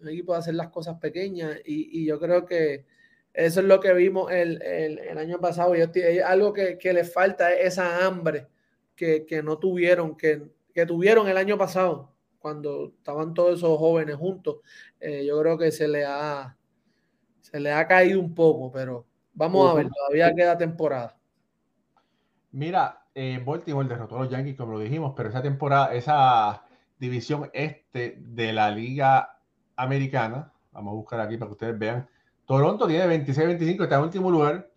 [0.00, 2.86] un equipo de hacer las cosas pequeñas, y, yo creo que
[3.34, 7.52] eso es lo que vimos el, el, año pasado, y algo que, que les falta
[7.52, 8.48] es esa hambre
[8.94, 14.16] que, que no tuvieron, que que tuvieron el año pasado, cuando estaban todos esos jóvenes
[14.16, 14.56] juntos,
[15.00, 16.56] eh, yo creo que se le ha
[17.40, 21.16] se le ha caído un poco, pero vamos a ver, todavía queda temporada.
[22.52, 26.64] Mira, eh, Baltimore derrotó a los Yankees, como lo dijimos, pero esa temporada, esa
[26.98, 29.38] división este de la Liga
[29.76, 32.08] Americana, vamos a buscar aquí para que ustedes vean.
[32.46, 34.70] Toronto tiene 26-25, está en último lugar,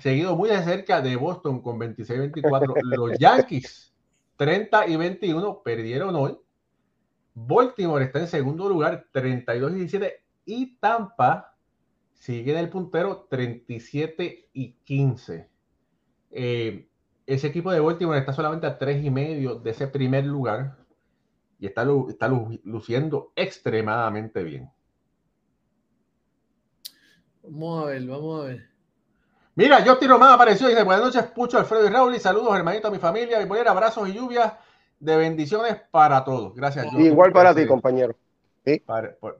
[0.00, 2.74] seguido muy de cerca de Boston con 26-24.
[2.96, 3.88] Los Yankees
[4.38, 6.38] 30 y 21 perdieron hoy.
[7.34, 10.24] Baltimore está en segundo lugar, 32 y 17.
[10.46, 11.56] Y Tampa
[12.14, 15.48] sigue en el puntero, 37 y 15.
[16.30, 16.88] Eh,
[17.26, 20.78] ese equipo de Baltimore está solamente a 3 y medio de ese primer lugar.
[21.58, 24.70] Y está, está luciendo extremadamente bien.
[27.42, 28.67] Vamos a ver, vamos a ver.
[29.58, 32.56] Mira, yo tiro más apareció y dice, buenas noches, Pucho, Alfredo y Raúl, y saludos,
[32.56, 34.52] hermanito, a mi familia, y poner abrazos y lluvias
[35.00, 36.54] de bendiciones para todos.
[36.54, 36.86] Gracias.
[36.96, 38.14] Igual para ti, compañero.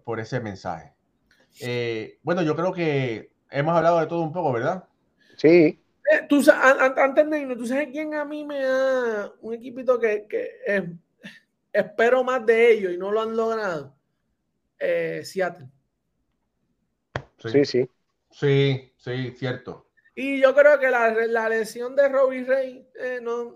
[0.02, 0.92] por, ese mensaje.
[1.60, 4.88] Eh, bueno, yo creo que hemos hablado de todo un poco, ¿verdad?
[5.36, 5.80] Sí.
[6.10, 10.26] Eh, tú, antes de irnos, ¿tú sabes quién a mí me da un equipito que,
[10.28, 10.98] que
[11.72, 13.94] espero más de ellos y no lo han logrado?
[14.80, 15.68] Eh, Seattle.
[17.38, 17.88] sí, sí.
[18.32, 19.87] Sí, sí, cierto.
[20.20, 23.54] Y yo creo que la, lesión de Robbie Rey eh, no,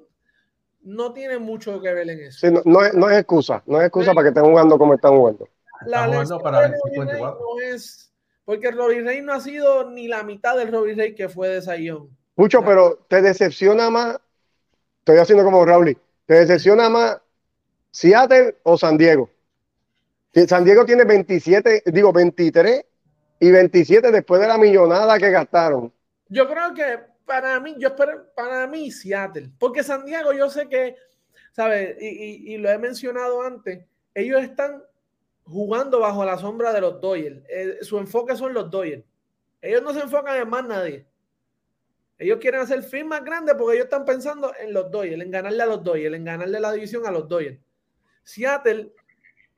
[0.83, 2.39] no tiene mucho que ver en eso.
[2.39, 5.17] Sí, no, es, no, es, excusa, no es excusa para que estén jugando como están
[5.17, 5.49] jugando.
[5.87, 8.13] La lesión para de Robbie Rey no es,
[8.45, 11.63] porque Robbie Rey no ha sido ni la mitad del Robbie Rey que fue de
[11.63, 12.17] Sayón.
[12.37, 14.21] Mucho, pero te decepciona más,
[15.01, 17.21] estoy haciendo como Raúl, te decepciona más
[17.91, 19.29] Seattle o San Diego.
[20.47, 22.85] San Diego tiene 27, digo 23
[23.41, 25.93] y 27 después de la millonada que gastaron.
[26.33, 30.67] Yo creo que para mí, yo espero, para mí Seattle, porque San Diego yo sé
[30.67, 30.97] que,
[31.53, 31.95] ¿sabes?
[32.01, 33.85] Y, lo he mencionado antes,
[34.15, 34.83] ellos están
[35.45, 37.45] jugando bajo la sombra de los Doyle.
[37.51, 39.05] Eh, su enfoque son los Doyle.
[39.61, 41.07] Ellos no se enfocan en más nadie.
[42.19, 45.63] Ellos quieren hacer fin más grande porque ellos están pensando en los Doyle, en ganarle
[45.63, 47.61] a los Doyle, en ganarle la división a los Doyle.
[48.23, 48.91] Seattle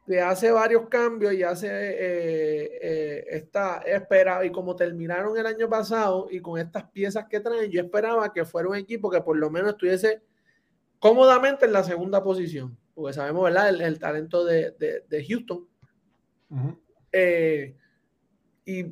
[0.06, 5.68] te hace varios cambios y hace eh, eh, esta espera y como terminaron el año
[5.68, 9.36] pasado y con estas piezas que traen, yo esperaba que fuera un equipo que por
[9.36, 10.20] lo menos estuviese
[10.98, 13.68] cómodamente en la segunda posición, porque sabemos, ¿verdad?
[13.68, 15.66] El, talento de, Houston.
[17.12, 17.74] Eh,
[18.66, 18.86] y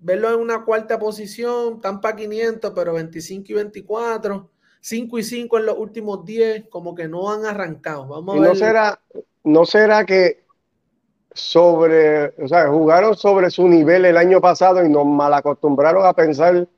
[0.00, 5.66] verlo en una cuarta posición, Tampa 500, pero 25 y 24, 5 y 5 en
[5.66, 8.06] los últimos 10, como que no han arrancado.
[8.06, 8.48] Vamos a ver.
[8.48, 9.00] No será,
[9.44, 10.41] no será que
[11.34, 16.68] sobre, o sea, jugaron sobre su nivel el año pasado y nos malacostumbraron a pensar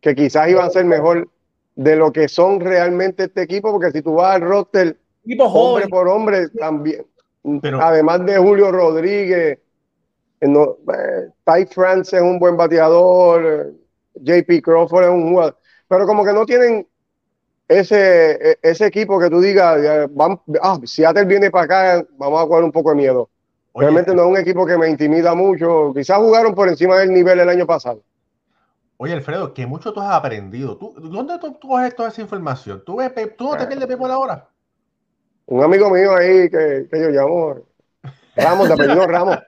[0.00, 1.28] que quizás iban a ser mejor
[1.76, 4.96] de lo que son realmente este equipo, porque si tú vas al roster,
[5.38, 7.06] hombre por hombre, también,
[7.80, 9.58] además de Julio Rodríguez,
[10.40, 13.72] eh, no, eh, Ty France es un buen bateador,
[14.14, 15.56] JP Crawford es un jugador,
[15.88, 16.86] pero como que no tienen
[17.68, 22.44] ese, e, ese equipo que tú digas, van, ah, Seattle viene para acá, vamos a
[22.44, 23.30] jugar un poco de miedo.
[23.74, 25.92] Realmente no es un equipo que me intimida mucho.
[25.94, 28.02] Quizás jugaron por encima del nivel el año pasado.
[28.96, 30.76] Oye, Alfredo, que mucho tú has aprendido.
[30.76, 32.82] ¿Tú, ¿Dónde tú, coges toda esa información?
[32.84, 34.48] ¿Tú, ves, tú no te pierdes por ahora?
[35.46, 37.64] Un amigo mío ahí que, que yo llamo
[38.36, 39.38] Ramos, de apellido Ramos.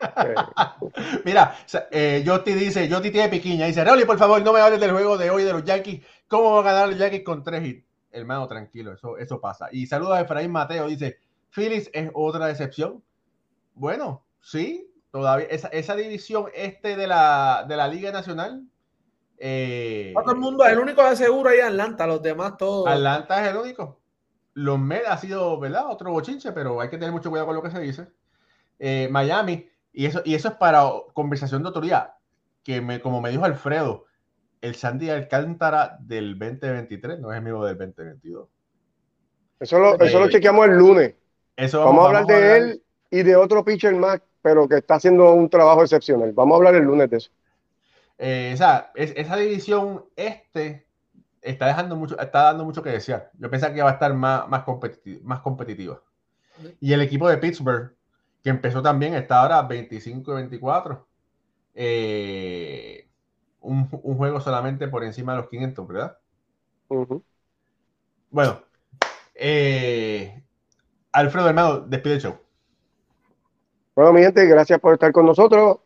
[1.24, 1.54] Mira,
[1.90, 3.66] eh, Jotti dice, Jotti tiene piquiña.
[3.66, 6.04] Dice, Raúl, por favor, no me hables del juego de hoy de los Yankees.
[6.28, 7.86] ¿Cómo va a ganar los Yankees con tres hits?
[8.10, 9.68] Hermano, tranquilo, eso, eso pasa.
[9.72, 10.86] Y saludos a Efraín Mateo.
[10.86, 11.18] Dice,
[11.50, 13.02] Phillies es otra decepción.
[13.74, 15.46] Bueno, sí, todavía.
[15.46, 18.66] Esa, esa división este de la, de la Liga Nacional
[19.44, 22.86] eh, todo el mundo, el único de seguro ahí es Atlanta, los demás todos.
[22.86, 24.00] Atlanta es el único.
[24.54, 25.90] Los Mets ha sido, ¿verdad?
[25.90, 28.06] Otro bochinche, pero hay que tener mucho cuidado con lo que se dice.
[28.78, 32.14] Eh, Miami, y eso, y eso es para conversación de autoridad,
[32.62, 34.04] que me, como me dijo Alfredo,
[34.60, 38.48] el Sandy Alcántara del 2023 no es amigo del 2022.
[39.58, 41.16] Eso lo, eso lo eh, chequeamos el lunes.
[41.56, 42.82] Eso vamos, a hablar de él
[43.12, 46.32] y de otro pitcher más, pero que está haciendo un trabajo excepcional.
[46.32, 47.30] Vamos a hablar el lunes de eso.
[48.16, 50.86] Eh, esa división este
[51.42, 53.30] está dejando mucho, está dando mucho que desear.
[53.38, 54.64] Yo pensaba que va a estar más, más,
[55.22, 56.00] más competitiva.
[56.80, 57.94] Y el equipo de Pittsburgh,
[58.42, 61.06] que empezó también, está ahora 25 y 24.
[61.74, 63.08] Eh,
[63.60, 66.18] un, juego solamente por encima de los 500, ¿verdad?
[68.30, 68.62] Bueno,
[69.34, 70.42] eh,
[71.12, 72.38] Alfredo hermano, despide el show.
[73.94, 75.78] Bueno, mi gente, gracias por estar con nosotros.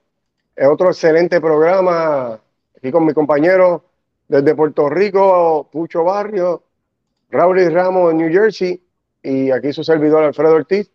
[0.54, 2.40] Es otro excelente programa
[2.76, 3.84] aquí con mi compañero
[4.28, 6.62] desde Puerto Rico, Pucho Barrio,
[7.30, 8.80] Raúl y Ramos en New Jersey
[9.22, 10.88] y aquí su servidor Alfredo Ortiz.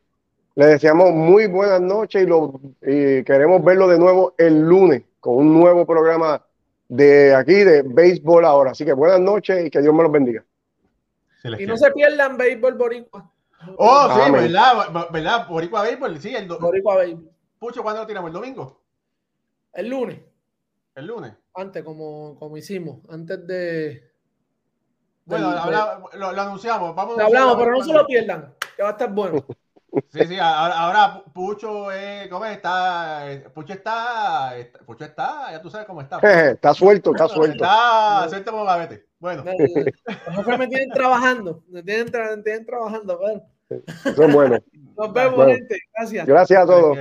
[0.55, 5.53] Le deseamos muy buenas noches y, lo, queremos verlo de nuevo el lunes con un
[5.53, 6.41] nuevo programa
[6.87, 8.71] de aquí de béisbol ahora.
[8.71, 10.45] Así que buenas noches y que Dios me los bendiga.
[11.59, 13.30] y no se pierdan béisbol boricua.
[13.77, 15.09] Oh, sí, ¿verdad?
[15.11, 15.47] ¿verdad?
[15.47, 16.35] Boricua béisbol, sí.
[16.35, 17.31] El Boricua béisbol.
[17.59, 18.29] Pucho, ¿cuándo lo tiramos?
[18.29, 18.81] ¿El domingo?
[19.73, 20.19] El lunes.
[20.95, 21.33] El lunes.
[21.53, 24.11] Antes, como, como hicimos, antes de.
[25.25, 25.53] Bueno,
[26.13, 26.95] lo, anunciamos.
[26.95, 29.45] Vamos lo hablamos, pero no se lo pierdan, que va a estar bueno.
[30.07, 31.87] Sí, sí, ahora, ahora Pucho,
[32.29, 33.25] ¿cómo está?
[33.53, 34.53] Pucho está,
[34.85, 36.19] Pucho está, ya tú sabes cómo está.
[36.51, 37.63] está suelto, está suelto.
[37.63, 39.07] Está suelto como gavete.
[39.19, 39.43] Bueno.
[40.35, 42.09] Los me tienen trabajando, me tienen,
[42.43, 43.50] tienen trabajando, pero.
[44.15, 44.59] Son buenos.
[44.97, 45.79] Nos vemos, gente.
[45.95, 46.27] Gracias.
[46.27, 46.97] Gracias a todos.